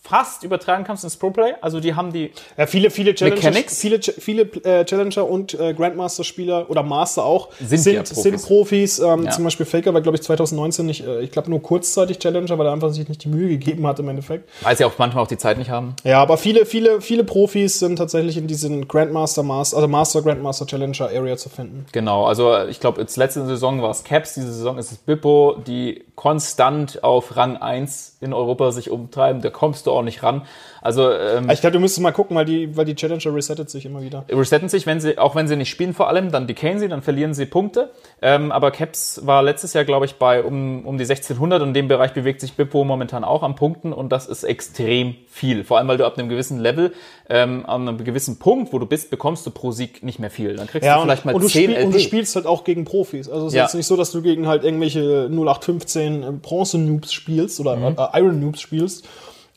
[0.02, 1.54] fast übertragen kannst ins Pro-Play.
[1.60, 3.78] Also die haben die Ja, viele, viele Challenger, Mechanics?
[3.78, 8.22] viele, viele äh, Challenger und äh, Grandmaster-Spieler oder Master auch Sind sind, ja Profis.
[8.22, 8.98] sind Profis.
[8.98, 9.30] Ähm, Ja.
[9.30, 12.66] Zum Beispiel Faker war, glaube ich, 2019 nicht, äh, ich glaube nur kurzzeitig Challenger, weil
[12.66, 14.48] er einfach sich nicht die Mühe gegeben hat im Endeffekt.
[14.62, 15.94] weil sie auch manchmal auch die Zeit nicht haben.
[16.02, 20.66] Ja, aber viele, viele, viele Profis sind tatsächlich in diesen Grandmaster, Master, also Master, Grandmaster,
[20.66, 21.84] Challenger Area zu finden.
[21.92, 25.56] Genau, also ich glaube, jetzt letzte Saison war es Caps, diese Saison ist es Bippo,
[25.66, 29.42] die konstant auf Rang 1 in Europa sich umtreiben.
[29.42, 30.42] Da kommst du auch nicht ran.
[30.82, 33.84] Also ähm, Ich glaube, du müsstest mal gucken, weil die, weil die Challenger resettet sich
[33.84, 34.24] immer wieder.
[34.30, 37.02] resetten sich, wenn sie, auch wenn sie nicht spielen vor allem, dann decayen sie, dann
[37.02, 37.90] verlieren sie Punkte.
[38.22, 41.74] Ähm, aber Caps war letztes Jahr, glaube ich, bei um, um die 1600 und in
[41.74, 45.64] dem Bereich bewegt sich Bippo momentan auch am Punkten und das ist extrem viel.
[45.64, 46.92] Vor allem, weil du ab einem gewissen Level,
[47.28, 50.56] ähm, an einem gewissen Punkt, wo du bist, bekommst du pro Sieg nicht mehr viel.
[50.56, 52.64] Dann kriegst Ja, du vielleicht mal und, du 10 spiel, und du spielst halt auch
[52.64, 53.28] gegen Profis.
[53.28, 53.64] Also es ist Ja.
[53.64, 57.96] jetzt nicht so, dass du gegen halt irgendwelche 0815 äh, Bronze-Noobs spielst oder Mhm.
[57.98, 59.06] äh, Iron-Noobs spielst.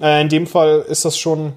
[0.04, 1.54] Äh, in dem Fall ist das schon,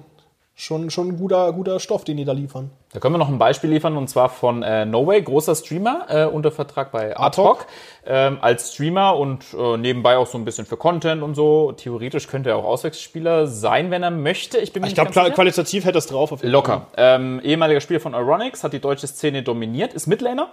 [0.55, 2.71] schon, schon ein guter, guter Stoff, den die da liefern.
[2.93, 6.05] Da können wir noch ein Beispiel liefern und zwar von äh, No Way, großer Streamer,
[6.07, 7.17] äh, unter Vertrag bei.
[7.17, 7.65] Artok,
[8.05, 11.73] ähm, als Streamer und äh, nebenbei auch so ein bisschen für Content und so.
[11.73, 14.59] Theoretisch könnte er auch Auswechselspieler sein, wenn er möchte.
[14.59, 16.31] Ich bin mir Ich nicht glaube, qualitativ hätte das drauf.
[16.31, 16.77] Auf jeden Fall.
[16.77, 16.87] Locker.
[16.95, 20.49] Ähm, ehemaliger Spieler von Euronics, hat die deutsche Szene dominiert, ist Midlaner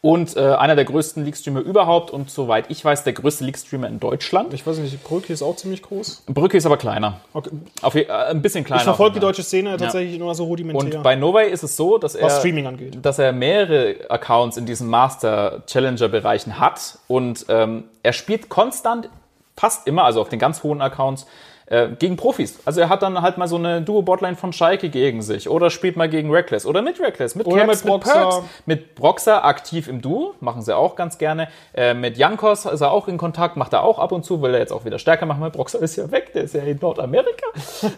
[0.00, 3.98] Und äh, einer der größten League-Streamer überhaupt und soweit ich weiß, der größte League-Streamer in
[3.98, 4.54] Deutschland.
[4.54, 6.22] Ich weiß nicht, Brücke ist auch ziemlich groß.
[6.26, 7.20] Brücke ist aber kleiner.
[7.32, 7.50] Okay.
[7.82, 8.80] Auf, äh, ein bisschen kleiner.
[8.80, 10.98] Ich verfolge die deutsche Szene tatsächlich nur so rudimentär.
[10.98, 12.98] Und bei Novay ist es so, dass er, Was Streaming angeht.
[13.02, 19.08] dass er mehrere Accounts in diesen Master-Challenger-Bereichen hat und ähm, er spielt konstant,
[19.56, 21.26] fast immer, also auf den ganz hohen Accounts,
[21.70, 22.58] äh, gegen Profis.
[22.64, 25.96] Also er hat dann halt mal so eine Duo-Botline von Schalke gegen sich oder spielt
[25.96, 28.12] mal gegen Reckless oder mit Reckless, mit Oder Caps, mit Broxer.
[28.12, 31.48] Perks, mit Broxer aktiv im Duo, machen sie auch ganz gerne.
[31.74, 34.54] Äh, mit Jankos ist er auch in Kontakt, macht er auch ab und zu, will
[34.54, 36.78] er jetzt auch wieder stärker machen, weil Broxer ist ja weg, der ist ja in
[36.80, 37.46] Nordamerika.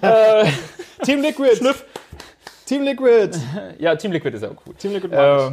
[1.04, 1.60] Team Liquid.
[2.66, 3.30] Team Liquid.
[3.78, 4.74] Ja, Team Liquid ist ja auch cool.
[4.74, 5.52] Team Liquid mag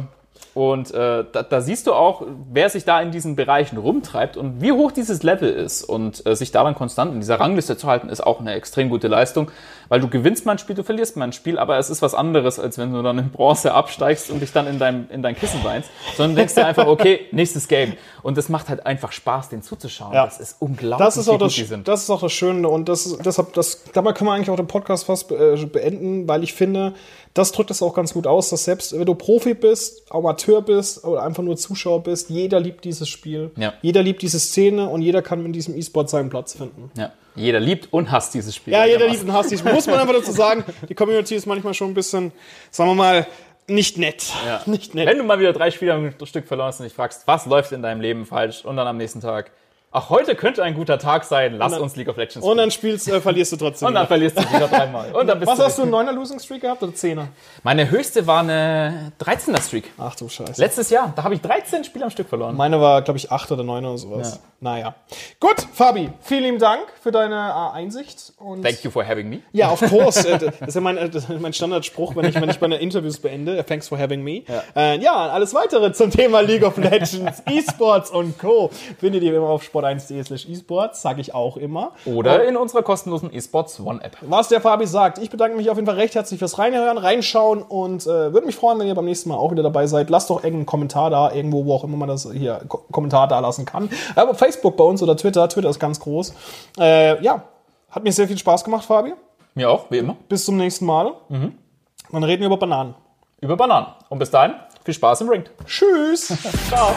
[0.58, 4.60] und äh, da, da siehst du auch, wer sich da in diesen Bereichen rumtreibt und
[4.60, 5.84] wie hoch dieses Level ist.
[5.84, 9.06] Und äh, sich daran konstant in dieser Rangliste zu halten, ist auch eine extrem gute
[9.06, 9.52] Leistung,
[9.88, 12.12] weil du gewinnst mal ein Spiel, du verlierst mal ein Spiel, aber es ist was
[12.12, 15.36] anderes, als wenn du dann in Bronze absteigst und dich dann in dein, in dein
[15.36, 17.92] Kissen weinst, sondern denkst dir einfach, okay, nächstes Game.
[18.24, 20.12] Und das macht halt einfach Spaß, den zuzuschauen.
[20.12, 20.24] Ja.
[20.24, 21.86] Das ist unglaublich, Das ist, auch wie das, gut die sind.
[21.86, 24.66] das ist auch das Schöne und das, deshalb, das, dabei können wir eigentlich auch den
[24.66, 26.94] Podcast fast äh, beenden, weil ich finde,
[27.38, 31.04] das drückt es auch ganz gut aus, dass selbst wenn du Profi bist, Amateur bist
[31.04, 33.50] oder einfach nur Zuschauer bist, jeder liebt dieses Spiel.
[33.56, 33.74] Ja.
[33.80, 36.90] Jeder liebt diese Szene und jeder kann in diesem E-Sport seinen Platz finden.
[36.96, 37.12] Ja.
[37.36, 38.72] Jeder liebt und hasst dieses Spiel.
[38.72, 39.72] Ja, jeder liebt und hasst dieses Spiel.
[39.72, 42.32] Muss man einfach dazu sagen, die Community ist manchmal schon ein bisschen,
[42.70, 43.26] sagen wir mal,
[43.68, 44.32] nicht nett.
[44.44, 44.62] Ja.
[44.66, 45.06] Nicht nett.
[45.06, 47.70] Wenn du mal wieder drei Spiele am Stück verloren hast und dich fragst, was läuft
[47.72, 49.52] in deinem Leben falsch und dann am nächsten Tag,
[49.90, 52.70] ach, heute könnte ein guter Tag sein, lass dann- uns League of Legends und dann
[52.70, 53.88] spielst, äh, verlierst du trotzdem.
[53.88, 54.08] Und dann wieder.
[54.08, 55.12] verlierst du wieder dreimal.
[55.14, 57.28] Und dann bist Was du hast du, einen 9er Losing Streak gehabt oder 10er?
[57.62, 59.90] Meine höchste war eine 13er Streak.
[59.98, 60.60] Ach du Scheiße.
[60.60, 62.56] Letztes Jahr, da habe ich 13 Spiele am Stück verloren.
[62.56, 64.40] Meine war, glaube ich, 8 oder 9 oder sowas.
[64.60, 64.94] Naja.
[65.38, 68.32] Gut, Fabi, vielen lieben Dank für deine äh, Einsicht.
[68.38, 69.38] Und Thank you for having me.
[69.52, 70.28] Ja, of course.
[70.28, 73.18] Äh, das ist ja mein, äh, ist mein Standardspruch, wenn ich, wenn ich meine Interviews
[73.20, 73.64] beende.
[73.64, 74.42] Thanks for having me.
[74.48, 74.62] Ja.
[74.74, 78.70] Äh, ja, alles weitere zum Thema League of Legends, E-Sports und Co.
[78.98, 81.92] findet ihr immer auf sport1.de slash esports, sage ich auch immer.
[82.04, 84.16] Oder in unserer kostenlosen eSports One App.
[84.22, 85.18] Was der Fabi sagt.
[85.18, 88.56] Ich bedanke mich auf jeden Fall recht herzlich fürs Reinhören, reinschauen und äh, würde mich
[88.56, 90.10] freuen, wenn ihr beim nächsten Mal auch wieder dabei seid.
[90.10, 93.38] Lasst doch irgendeinen Kommentar da, irgendwo, wo auch immer man das hier Ko Kommentar da
[93.40, 93.90] lassen kann.
[94.14, 95.48] Aber Facebook bei uns oder Twitter.
[95.48, 96.34] Twitter ist ganz groß.
[96.78, 97.42] Äh, ja,
[97.90, 99.14] hat mir sehr viel Spaß gemacht, Fabi.
[99.54, 100.16] Mir auch, wie immer.
[100.28, 101.14] Bis zum nächsten Mal.
[101.28, 102.94] Dann reden wir über Bananen.
[103.40, 103.88] Über Bananen.
[104.08, 104.54] Und bis dahin,
[104.84, 105.44] viel Spaß im Ring.
[105.66, 106.28] Tschüss.
[106.68, 106.94] Ciao.